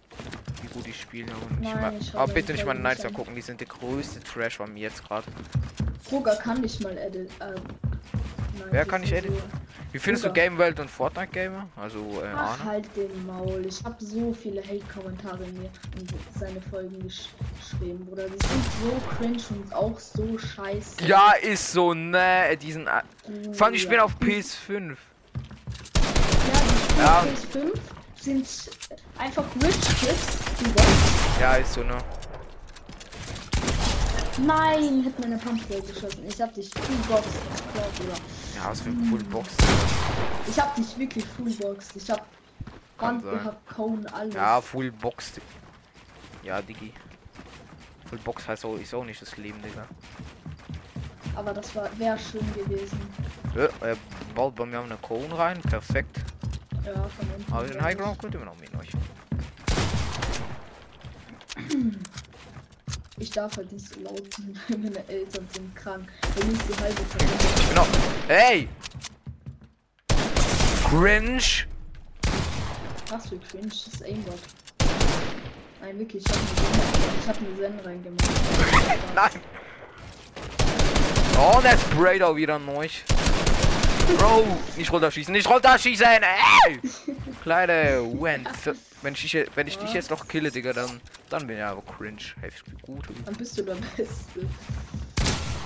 wie 0.61 0.67
gut 0.67 0.87
ich 0.87 1.01
spiele. 1.01 1.31
Und 1.31 1.63
ich 1.63 1.73
Nein, 1.73 1.97
ich 1.99 2.09
schau 2.09 2.19
aber 2.19 2.33
bitte 2.33 2.51
nicht 2.51 2.65
meine 2.65 2.79
Nights 2.79 3.03
angucken, 3.03 3.33
die 3.33 3.41
sind 3.41 3.59
der 3.59 3.67
größte 3.67 4.19
Trash 4.19 4.57
von 4.57 4.71
mir 4.71 4.81
jetzt 4.81 5.03
gerade. 5.03 5.25
Roger 6.11 6.35
kann 6.35 6.61
nicht 6.61 6.83
mal 6.83 6.95
edit. 6.97 7.31
Ähm, 7.41 7.63
Wer 8.69 8.85
kann 8.85 9.03
so- 9.03 9.15
editen? 9.15 9.41
Wie 9.91 9.99
findest 9.99 10.23
du 10.23 10.29
Roger. 10.29 10.41
Game 10.41 10.57
World 10.57 10.79
und 10.79 10.89
Fortnite 10.89 11.27
Gamer? 11.31 11.67
Also, 11.75 11.99
äh, 12.23 12.27
Ach, 12.33 12.51
Arne? 12.51 12.63
halt 12.63 12.85
den 12.95 13.25
Maul. 13.25 13.65
Ich 13.67 13.83
habe 13.83 13.95
so 13.99 14.33
viele 14.33 14.61
Hate-Kommentare 14.63 15.39
mir 15.39 15.69
in 15.99 16.07
seine 16.39 16.61
Folgen 16.61 16.97
gesch 17.01 17.27
geschrieben, 17.59 18.05
Bruder. 18.05 18.23
Die 18.27 18.47
sind 18.47 18.63
so 18.81 19.15
cringe 19.17 19.43
und 19.49 19.73
auch 19.73 19.99
so 19.99 20.37
scheiße. 20.37 21.03
Ja, 21.05 21.33
ist 21.41 21.73
so, 21.73 21.93
ne, 21.93 22.55
diesen. 22.61 22.85
Du, 22.85 23.53
Vor 23.53 23.67
allem, 23.67 23.75
ich 23.75 23.83
ja. 23.83 23.89
bin 23.89 23.99
auf 23.99 24.15
PS5. 24.17 24.95
Ja, 26.97 27.03
Ja. 27.03 27.25
die 27.25 27.35
Spiele 27.41 27.65
PS5 27.65 27.79
sind 28.23 28.47
einfach 29.17 29.43
Rich 29.61 29.99
Kids. 29.99 30.37
Ja, 31.39 31.55
ist 31.55 31.73
so, 31.73 31.83
ne. 31.83 31.97
Nein, 34.45 35.03
hat 35.05 35.19
meine 35.19 35.37
Pumpgate 35.37 35.81
geschossen. 35.81 36.25
Ich 36.27 36.41
hab 36.41 36.53
dich 36.53 36.69
Fullbox 36.69 37.27
geklaut, 37.27 37.95
Bruder. 37.97 38.20
Ja, 38.61 38.69
was 38.69 38.81
für 38.81 38.89
Hm. 38.89 39.01
ein 39.01 39.05
Full 39.05 39.23
Box. 39.23 39.49
Ich 40.47 40.59
hab 40.59 40.75
dich 40.75 40.97
wirklich 40.97 41.25
Fullboxed. 41.25 41.95
Ich 41.95 42.09
hab 42.09 42.25
sein. 42.99 43.21
gehabt, 43.21 43.67
Cone, 43.75 44.13
alles. 44.13 44.35
Ja, 44.35 44.61
Full 44.61 44.91
Box. 44.91 45.33
Ja, 46.43 46.61
Diggi. 46.61 46.93
Full 48.09 48.19
Box 48.19 48.47
heißt 48.47 48.65
auch, 48.65 48.75
ist 48.75 48.93
auch 48.93 49.03
nicht 49.05 49.21
das 49.21 49.35
Leben, 49.37 49.59
Digga. 49.61 49.87
Aber 51.35 51.53
das 51.53 51.73
war 51.75 51.89
wäre 51.97 52.19
schön 52.19 52.45
gewesen. 52.53 52.99
Ja, 53.55 53.69
er 53.87 53.97
baut 54.35 54.55
bei 54.55 54.65
mir 54.65 54.79
eine 54.81 54.97
Cone 54.97 55.35
rein, 55.37 55.59
perfekt. 55.61 56.17
Ja, 56.85 56.93
von 56.93 57.27
unten. 57.35 57.53
Aber 57.53 57.65
den 57.65 57.81
High. 57.81 57.97
Ground 57.97 58.19
könnt 58.19 58.33
ihr 58.35 58.39
mir 58.39 58.45
noch 58.45 58.59
mit 58.59 58.69
euch. 58.75 58.89
Ich 63.21 63.29
darf 63.29 63.55
halt 63.55 63.71
nicht 63.71 63.87
so 63.87 63.99
laut 64.01 64.33
sein, 64.35 64.59
weil 64.67 64.77
meine 64.79 65.07
Eltern 65.07 65.47
sind 65.53 65.75
krank. 65.75 66.09
Wenn 66.35 66.51
ich 66.51 66.59
die 66.63 66.81
halbe 66.81 67.01
Familie. 67.03 67.37
Genau. 67.69 67.87
Hey! 68.27 68.67
Cringe! 70.89 71.43
Was 73.11 73.29
für 73.29 73.37
cringe, 73.37 73.67
das 73.67 73.87
ist 73.93 74.03
Aimbot. 74.03 74.39
Nein, 75.81 75.99
wirklich, 75.99 76.23
ich 76.25 77.27
hab 77.27 77.37
eine 77.37 77.57
Zen, 77.59 77.79
reingemacht. 77.81 78.25
Nein! 79.15 79.31
Oh, 81.37 81.61
der 81.61 81.77
sprayt 81.77 82.23
auch 82.23 82.35
wieder 82.35 82.57
neu. 82.57 82.87
Bro, 84.17 84.45
nicht 84.77 84.91
runterschießen, 84.91 85.33
nicht 85.33 85.49
runterschießen! 85.49 86.05
Ey! 86.05 86.79
Kleine 87.43 88.03
Wendt. 88.19 88.49
Wenn 89.01 89.13
ich, 89.13 89.21
dich 89.21 89.45
wenn 89.55 89.67
ich 89.67 89.77
dich 89.77 89.93
jetzt 89.93 90.11
noch 90.11 90.27
kille, 90.27 90.51
Digga, 90.51 90.73
dann, 90.73 91.01
dann 91.29 91.47
bin 91.47 91.57
ich 91.57 91.63
aber 91.63 91.81
cringe. 91.81 92.21
Heftig 92.39 92.81
gut. 92.81 93.05
Dann 93.25 93.35
bist 93.35 93.57
du 93.57 93.63
der 93.63 93.75
Beste. 93.75 94.41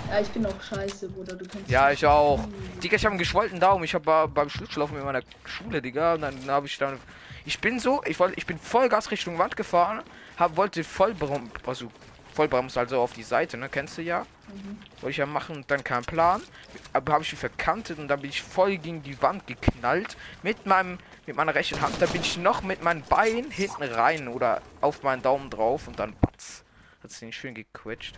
Ja, 0.10 0.20
ich 0.22 0.30
bin 0.30 0.46
auch 0.46 0.62
scheiße, 0.62 1.10
Bruder, 1.10 1.36
du 1.36 1.46
kannst. 1.46 1.70
Ja, 1.70 1.92
ich 1.92 2.06
auch. 2.06 2.48
Digga, 2.82 2.96
ich 2.96 3.04
habe 3.04 3.12
einen 3.12 3.20
geschwollten 3.20 3.60
Daumen. 3.60 3.84
Ich 3.84 3.94
habe 3.94 4.28
beim 4.28 4.50
Schlittschuhlaufen 4.50 4.98
in 4.98 5.04
meiner 5.04 5.22
Schule, 5.46 5.82
Digga. 5.82 6.14
Und 6.14 6.22
dann 6.22 6.36
habe 6.48 6.68
ich 6.68 6.78
dann. 6.78 7.00
Ich 7.46 7.60
bin 7.60 7.80
so, 7.80 8.02
ich 8.06 8.20
wollte, 8.20 8.38
ich 8.38 8.46
bin 8.46 8.58
Vollgas 8.58 9.12
Richtung 9.12 9.38
Wand 9.38 9.56
gefahren, 9.56 10.02
hab, 10.38 10.58
wollte 10.58 10.84
Vollbremsen, 10.84 11.52
also 11.66 11.92
Vollbremsen, 12.34 12.80
also 12.80 13.00
auf 13.00 13.14
die 13.14 13.24
Seite, 13.24 13.58
ne? 13.58 13.70
Kennst 13.70 13.98
du 13.98 14.02
ja? 14.02 14.26
Wollte 15.06 15.12
ich 15.12 15.18
ja 15.18 15.28
machen 15.28 15.58
und 15.58 15.70
dann 15.70 15.84
kein 15.84 16.04
Plan. 16.04 16.42
Aber 16.92 17.14
habe 17.14 17.24
ich 17.24 17.32
mich 17.32 17.40
verkantet 17.40 18.00
und 18.00 18.08
dann 18.08 18.22
bin 18.22 18.32
ich 18.32 18.42
voll 18.42 18.78
gegen 18.78 19.04
die 19.04 19.22
Wand 19.22 19.46
geknallt. 19.46 20.18
Mit 20.42 20.66
meinem, 20.66 20.98
mit 21.28 21.36
meiner 21.36 21.54
rechten 21.54 21.80
Hand. 21.80 22.02
Da 22.02 22.08
bin 22.08 22.22
ich 22.22 22.40
noch 22.40 22.64
mit 22.64 22.84
meinem 22.84 23.04
Bein 23.04 23.52
hinten 23.52 23.84
rein 23.84 24.28
oder 24.28 24.64
auf 24.82 25.04
meinen 25.04 25.22
Daumen 25.22 25.52
drauf 25.52 25.88
und 25.88 26.00
dann. 26.00 26.16
Hat 26.24 27.12
es 27.12 27.20
den 27.20 27.32
schön 27.32 27.54
gequetscht. 27.54 28.16